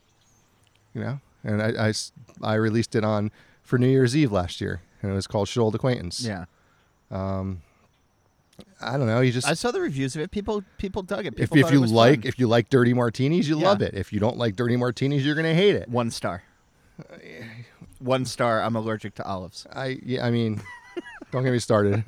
[0.94, 1.94] You know, and I
[2.42, 5.62] I released it on for New Year's Eve last year, and it was called Should
[5.62, 6.26] Old Acquaintance.
[6.26, 6.46] Yeah.
[7.12, 7.62] Um,
[8.82, 9.22] I don't know.
[9.22, 10.32] You just I saw the reviews of it.
[10.32, 11.34] People people dug it.
[11.38, 12.28] if People if it you was like fun.
[12.28, 13.68] if you like dirty martinis, you Yeah.
[13.68, 13.94] love it.
[13.96, 15.90] If you don't like dirty martinis, you're gonna hate it.
[15.90, 16.44] one star.
[18.00, 18.62] One star.
[18.62, 19.66] I'm allergic to olives.
[19.74, 20.62] I yeah, I mean,
[21.32, 22.04] don't get me started.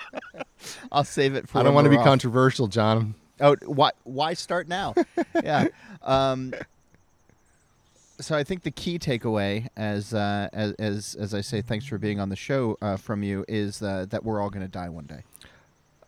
[0.92, 1.58] I'll save it for.
[1.58, 2.04] I don't want to be off.
[2.04, 3.14] controversial, John.
[3.40, 3.90] Oh, why?
[4.04, 4.94] Why start now?
[5.42, 5.68] yeah.
[6.02, 6.54] Um,
[8.20, 11.98] so I think the key takeaway, as uh, as, as as I say, thanks for
[11.98, 14.88] being on the show uh, from you, is uh, that we're all going to die
[14.88, 15.22] one day.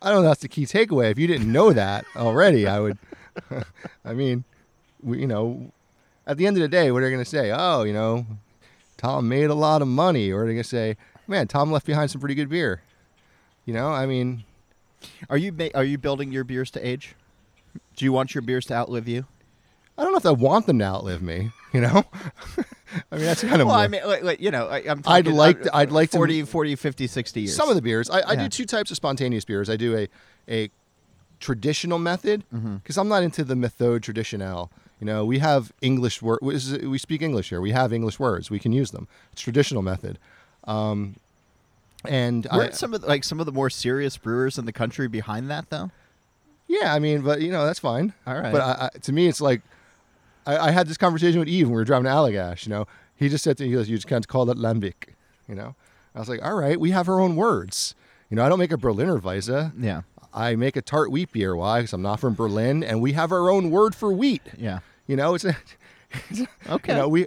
[0.03, 0.29] I don't know.
[0.29, 1.11] That's the key takeaway.
[1.11, 2.99] If you didn't know that already, I would.
[4.05, 4.45] I mean,
[5.03, 5.73] we, you know,
[6.27, 7.53] at the end of the day, what are they going to say?
[7.55, 8.27] Oh, you know,
[8.97, 11.87] Tom made a lot of money, or are they going to say, man, Tom left
[11.87, 12.83] behind some pretty good beer?
[13.65, 14.45] You know, I mean,
[15.29, 17.15] Are you are you building your beers to age?
[17.97, 19.27] Do you want your beers to outlive you?
[19.97, 21.51] I don't know if I want them to outlive me.
[21.75, 22.05] You know,
[23.13, 25.03] I mean, that's kind of Well, I mean, like, like, you know, I, I'm.
[25.07, 27.57] I'd like to- I'd like to- 40, 40, 50, 60 years.
[27.57, 28.09] some of the beers.
[28.09, 28.43] I, I Yeah.
[28.45, 29.69] do two types of spontaneous beers.
[29.69, 30.09] I do a
[30.49, 30.71] a
[31.41, 32.77] traditional method Mm-hmm.
[32.77, 34.71] because I'm not into the methode traditionnel.
[35.01, 36.39] You know, we have English word.
[36.41, 37.61] We speak English here.
[37.61, 38.51] We have English words.
[38.51, 39.09] We can use them.
[39.33, 40.19] It's traditional method.
[40.65, 41.17] Um,
[42.07, 44.73] and weren't I, some of the, like some of the more serious brewers in the
[44.73, 45.91] country behind that though?
[46.69, 48.13] Yeah, I mean, but you know that's fine.
[48.27, 48.53] All right.
[48.53, 49.63] But I, I, to me, it's like
[50.47, 52.67] I, I, had this conversation with Yves when we were driving to Allagash.
[52.67, 52.87] You know,
[53.17, 55.15] he just said to me, he goes, "You just can't call that lambic."
[55.49, 55.75] You know,
[56.15, 57.95] I was like, "All right, we have our own words."
[58.31, 59.73] You know, I don't make a Berliner Weisse.
[59.79, 60.03] Yeah.
[60.33, 61.55] I make a tart wheat beer.
[61.55, 61.81] Why?
[61.81, 64.43] Because I'm not from Berlin, and we have our own word for wheat.
[64.59, 64.81] Yeah.
[65.07, 65.57] You know, it's a,
[66.69, 66.93] okay.
[66.93, 67.27] You know, we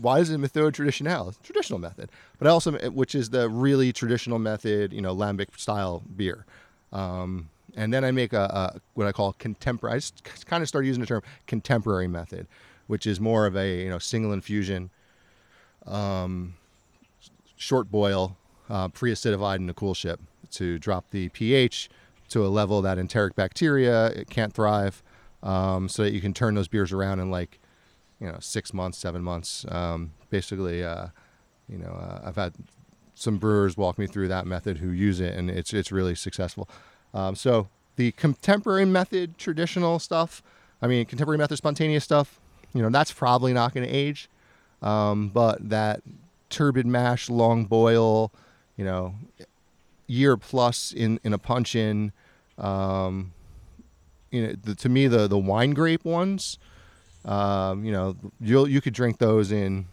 [0.00, 1.34] why is it methode traditionale?
[1.42, 4.92] Traditional method, but also which is the really traditional method.
[4.92, 6.44] You know, lambic style beer.
[6.92, 9.96] Um, and then I make a, a what I call contemporary.
[9.96, 12.48] I just kind of started using the term contemporary method,
[12.86, 14.90] which is more of a you know single infusion,
[15.86, 16.54] um,
[17.56, 18.36] short boil,
[18.70, 20.18] uh, pre-acidified in a coolship
[20.52, 21.90] to drop the pH
[22.28, 25.02] to a level that enteric bacteria it can't thrive,
[25.42, 27.60] um, so that you can turn those beers around in like,
[28.20, 29.64] you know, six months, seven months.
[29.68, 31.08] Um, basically, uh,
[31.68, 32.54] you know, uh, I've had
[33.14, 36.68] some brewers walk me through that method who use it, and it's it's really successful.
[37.14, 40.42] Um, so the contemporary method, traditional stuff,
[40.80, 42.40] I mean, contemporary method, spontaneous stuff,
[42.74, 44.28] you know, that's probably not going to age.
[44.82, 46.02] Um, but that
[46.50, 48.30] turbid mash, long boil,
[48.76, 49.14] you know,
[50.06, 52.12] year plus in, in a puncheon,
[52.58, 53.32] um,
[54.30, 56.58] you know, the, to me, the, the wine grape ones,
[57.24, 59.86] um, you know, you'll, you could drink those in,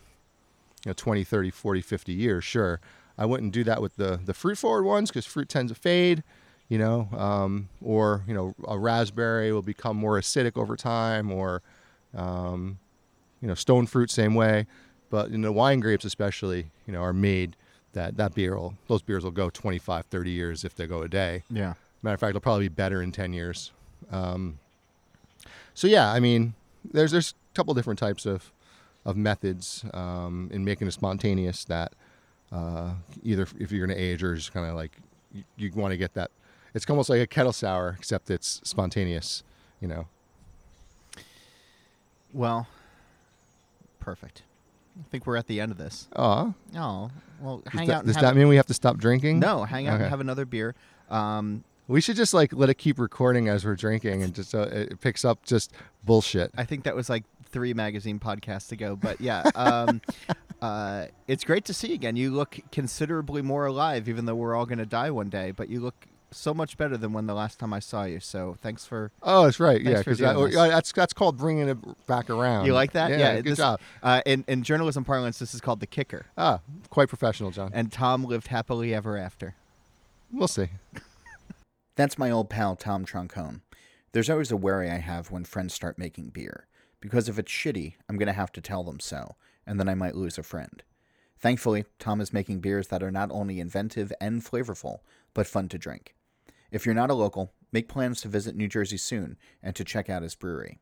[0.85, 2.43] you know, 20, 30, 40, 50 years.
[2.43, 2.79] Sure.
[3.17, 6.23] I wouldn't do that with the, the fruit forward ones because fruit tends to fade
[6.69, 11.61] you know, um, or you know, a raspberry will become more acidic over time, or
[12.15, 12.79] um,
[13.41, 14.65] you know, stone fruit same way.
[15.09, 17.55] But in the wine grapes, especially, you know, are made
[17.93, 21.07] that that beer will those beers will go 25, 30 years if they go a
[21.07, 21.43] day.
[21.49, 21.73] Yeah.
[22.01, 23.71] Matter of fact, they'll probably be better in 10 years.
[24.11, 24.59] Um,
[25.73, 26.53] so yeah, I mean,
[26.91, 28.51] there's there's a couple different types of
[29.05, 31.93] of methods um, in making it spontaneous that
[32.51, 32.93] uh,
[33.23, 34.91] either if you're going to age or just kind of like
[35.33, 36.31] you, you want to get that
[36.73, 39.43] it's almost like a kettle sour, except it's spontaneous.
[39.79, 40.07] You know.
[42.33, 42.67] Well,
[43.99, 44.43] perfect.
[44.99, 46.07] I think we're at the end of this.
[46.15, 46.53] Oh.
[46.75, 47.11] Oh.
[47.41, 48.05] Well, does hang that, out.
[48.05, 49.39] Does that mean we have to stop drinking?
[49.39, 50.03] No, hang out okay.
[50.03, 50.75] and have another beer.
[51.09, 54.63] Um, we should just like let it keep recording as we're drinking, and just so
[54.63, 55.73] it picks up just
[56.05, 56.51] bullshit.
[56.57, 59.43] I think that was like three magazine podcasts ago, but yeah.
[59.55, 60.01] Um,
[60.61, 62.15] uh, it's great to see you again.
[62.15, 65.51] You look considerably more alive, even though we're all going to die one day.
[65.51, 68.19] But you look so much better than when the last time I saw you.
[68.19, 69.11] So thanks for.
[69.21, 69.81] Oh, that's right.
[69.81, 72.65] Yeah, because that, that's that's called bringing it back around.
[72.65, 73.11] You like that?
[73.11, 73.17] Yeah.
[73.17, 73.79] yeah good this, job.
[74.01, 76.25] Uh, in in journalism parlance, this is called the kicker.
[76.37, 76.59] Ah,
[76.89, 77.71] quite professional, John.
[77.73, 79.55] And Tom lived happily ever after.
[80.31, 80.69] We'll see.
[81.95, 83.61] That's my old pal Tom Troncone.
[84.11, 86.67] There's always a worry I have when friends start making beer,
[86.99, 90.15] because if it's shitty, I'm gonna have to tell them so, and then I might
[90.15, 90.83] lose a friend.
[91.43, 94.99] Thankfully, Tom is making beers that are not only inventive and flavorful,
[95.33, 96.15] but fun to drink.
[96.73, 100.09] If you're not a local, make plans to visit New Jersey soon and to check
[100.09, 100.79] out his brewery.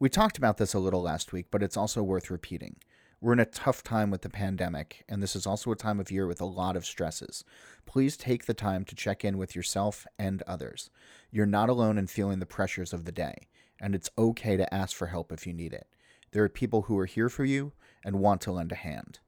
[0.00, 2.74] We talked about this a little last week, but it's also worth repeating.
[3.20, 6.10] We're in a tough time with the pandemic, and this is also a time of
[6.10, 7.44] year with a lot of stresses.
[7.86, 10.90] Please take the time to check in with yourself and others.
[11.30, 13.46] You're not alone in feeling the pressures of the day,
[13.80, 15.86] and it's okay to ask for help if you need it.
[16.32, 17.74] There are people who are here for you
[18.04, 19.20] and want to lend a hand.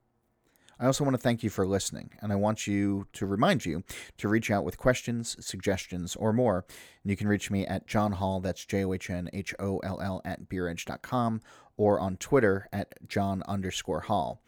[0.79, 3.85] I also want to thank you for listening, and I want you to remind you
[4.19, 6.65] to reach out with questions, suggestions, or more.
[7.03, 9.79] And you can reach me at John Holl, that's J O H N H O
[9.79, 11.41] L L, at beeredge.com,
[11.77, 14.41] or on Twitter at John underscore Holl.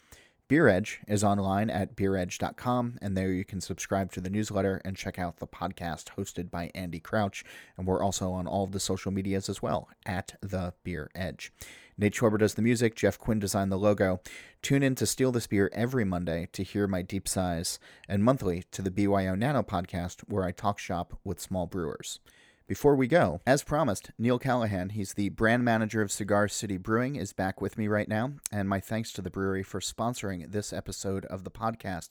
[0.46, 4.94] Beer Edge is online at beeredge.com, and there you can subscribe to the newsletter and
[4.94, 7.44] check out the podcast hosted by Andy Crouch.
[7.78, 11.50] And we're also on all of the social medias as well at The Beer Edge.
[11.96, 14.20] Nate Schwarber does the music, Jeff Quinn designed the logo.
[14.62, 17.78] Tune in to Steal This Beer every Monday to hear my deep sighs,
[18.08, 22.18] and monthly to the BYO Nano podcast, where I talk shop with small brewers.
[22.66, 27.14] Before we go, as promised, Neil Callahan, he's the brand manager of Cigar City Brewing,
[27.14, 30.72] is back with me right now, and my thanks to the brewery for sponsoring this
[30.72, 32.08] episode of the podcast.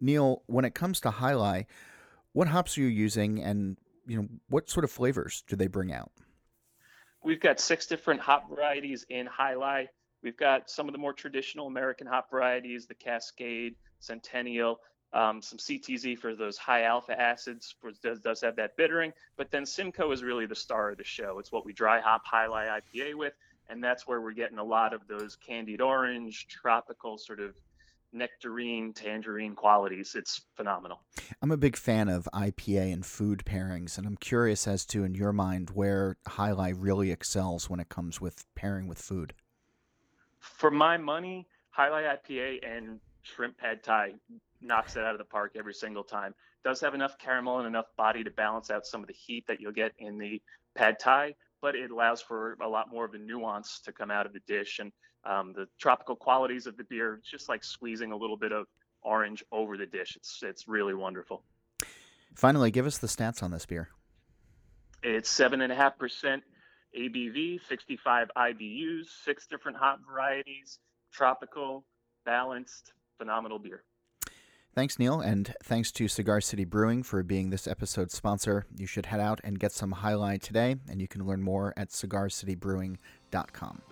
[0.00, 1.66] Neil, when it comes to Alai,
[2.32, 3.76] what hops are you using, and
[4.06, 6.10] you know what sort of flavors do they bring out?
[7.24, 9.88] We've got six different hop varieties in Alai.
[10.22, 14.80] We've got some of the more traditional American hop varieties, the Cascade, Centennial,
[15.12, 19.12] um, some CTZ for those high alpha acids, for, does, does have that bittering.
[19.36, 21.38] But then Simcoe is really the star of the show.
[21.38, 23.32] It's what we dry hop Alai IPA with,
[23.68, 27.54] and that's where we're getting a lot of those candied orange, tropical sort of
[28.12, 30.14] nectarine, tangerine qualities.
[30.14, 31.00] It's phenomenal.
[31.42, 35.14] I'm a big fan of IPA and food pairings, and I'm curious as to, in
[35.14, 39.34] your mind, where Alai really excels when it comes with pairing with food.
[40.38, 41.46] For my money,
[41.78, 44.14] Alai IPA and shrimp pad thai
[44.60, 46.34] knocks it out of the park every single time.
[46.64, 49.60] Does have enough caramel and enough body to balance out some of the heat that
[49.60, 50.42] you'll get in the
[50.74, 54.26] pad thai, but it allows for a lot more of the nuance to come out
[54.26, 54.92] of the dish and
[55.24, 58.66] um, the tropical qualities of the beer, it's just like squeezing a little bit of
[59.02, 60.16] orange over the dish.
[60.16, 61.42] It's it's really wonderful.
[62.34, 63.88] Finally, give us the stats on this beer.
[65.02, 66.42] It's seven and a half percent
[66.98, 70.78] ABV, 65 IBUs, six different hop varieties,
[71.12, 71.84] tropical,
[72.24, 73.84] balanced, phenomenal beer.
[74.72, 78.66] Thanks, Neil, and thanks to Cigar City Brewing for being this episode's sponsor.
[78.76, 81.88] You should head out and get some Alai today, and you can learn more at
[81.88, 83.82] cigarcitybrewing.com.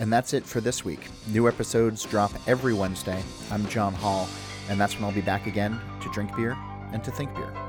[0.00, 1.00] And that's it for this week.
[1.28, 3.22] New episodes drop every Wednesday.
[3.50, 4.28] I'm John Holl,
[4.68, 6.56] and that's when I'll be back again to drink beer
[6.92, 7.67] and to think beer.